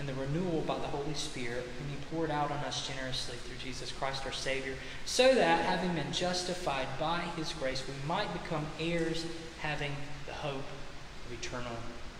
and 0.00 0.08
the 0.08 0.14
renewal 0.14 0.62
by 0.66 0.78
the 0.78 0.86
Holy 0.86 1.14
Spirit, 1.14 1.68
whom 1.78 1.88
He 1.90 2.04
poured 2.10 2.30
out 2.30 2.50
on 2.50 2.58
us 2.64 2.88
generously 2.88 3.36
through 3.36 3.58
Jesus 3.62 3.92
Christ 3.92 4.24
our 4.24 4.32
Savior, 4.32 4.74
so 5.04 5.34
that, 5.34 5.64
having 5.66 5.94
been 5.94 6.10
justified 6.10 6.88
by 6.98 7.20
His 7.36 7.52
grace, 7.52 7.84
we 7.86 8.08
might 8.08 8.32
become 8.32 8.66
heirs, 8.80 9.26
having 9.60 9.92
the 10.26 10.32
hope 10.32 10.54
of 10.56 11.38
eternal 11.38 11.76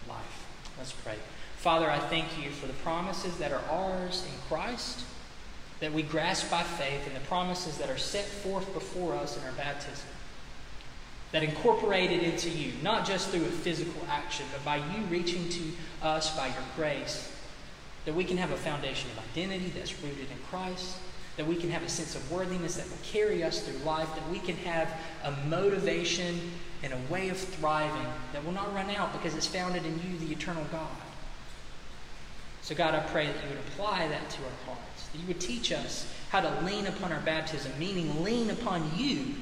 life. 0.06 0.46
Let's 0.76 0.92
pray. 0.92 1.16
Father, 1.56 1.90
I 1.90 1.98
thank 1.98 2.26
you 2.42 2.50
for 2.50 2.66
the 2.66 2.72
promises 2.74 3.38
that 3.38 3.50
are 3.50 3.64
ours 3.70 4.26
in 4.26 4.38
Christ 4.48 5.04
that 5.80 5.92
we 5.92 6.02
grasp 6.02 6.50
by 6.50 6.62
faith 6.62 7.06
in 7.06 7.14
the 7.14 7.20
promises 7.20 7.78
that 7.78 7.88
are 7.88 7.98
set 7.98 8.26
forth 8.26 8.72
before 8.74 9.14
us 9.14 9.36
in 9.38 9.44
our 9.44 9.52
baptism. 9.52 10.08
That 11.32 11.42
incorporated 11.42 12.22
into 12.22 12.50
you, 12.50 12.72
not 12.82 13.06
just 13.06 13.30
through 13.30 13.44
a 13.44 13.50
physical 13.50 14.02
action, 14.08 14.44
but 14.52 14.64
by 14.64 14.76
you 14.76 15.04
reaching 15.08 15.48
to 15.48 15.62
us 16.02 16.36
by 16.36 16.48
your 16.48 16.56
grace. 16.76 17.30
That 18.04 18.14
we 18.14 18.24
can 18.24 18.36
have 18.36 18.50
a 18.50 18.56
foundation 18.56 19.10
of 19.10 19.18
identity 19.30 19.72
that's 19.74 20.02
rooted 20.02 20.30
in 20.30 20.38
Christ. 20.50 20.96
That 21.36 21.46
we 21.46 21.56
can 21.56 21.70
have 21.70 21.82
a 21.82 21.88
sense 21.88 22.14
of 22.14 22.30
worthiness 22.30 22.76
that 22.76 22.88
will 22.88 22.98
carry 23.02 23.42
us 23.42 23.60
through 23.60 23.84
life. 23.84 24.08
That 24.14 24.28
we 24.30 24.38
can 24.38 24.56
have 24.56 24.92
a 25.24 25.32
motivation 25.46 26.52
and 26.82 26.92
a 26.92 27.12
way 27.12 27.28
of 27.28 27.36
thriving 27.36 28.06
that 28.32 28.44
will 28.44 28.52
not 28.52 28.74
run 28.74 28.90
out 28.90 29.12
because 29.12 29.34
it's 29.34 29.46
founded 29.46 29.84
in 29.84 30.00
you, 30.08 30.18
the 30.18 30.32
eternal 30.32 30.64
God. 30.72 30.88
So, 32.62 32.74
God, 32.74 32.94
I 32.94 33.00
pray 33.00 33.26
that 33.26 33.42
you 33.42 33.48
would 33.48 33.58
apply 33.58 34.08
that 34.08 34.30
to 34.30 34.38
our 34.42 34.74
hearts 34.74 34.90
that 35.12 35.18
you 35.18 35.26
would 35.26 35.40
teach 35.40 35.72
us 35.72 36.12
how 36.30 36.40
to 36.40 36.64
lean 36.64 36.86
upon 36.86 37.12
our 37.12 37.20
baptism, 37.20 37.72
meaning 37.78 38.22
lean 38.22 38.50
upon 38.50 38.90
you 38.96 39.34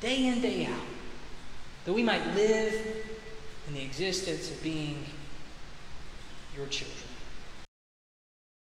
day 0.00 0.26
in, 0.26 0.40
day 0.40 0.66
out, 0.66 0.86
that 1.84 1.92
we 1.92 2.02
might 2.02 2.24
live 2.34 3.04
in 3.66 3.74
the 3.74 3.82
existence 3.82 4.50
of 4.50 4.62
being 4.62 5.04
your 6.56 6.66
children. 6.66 7.05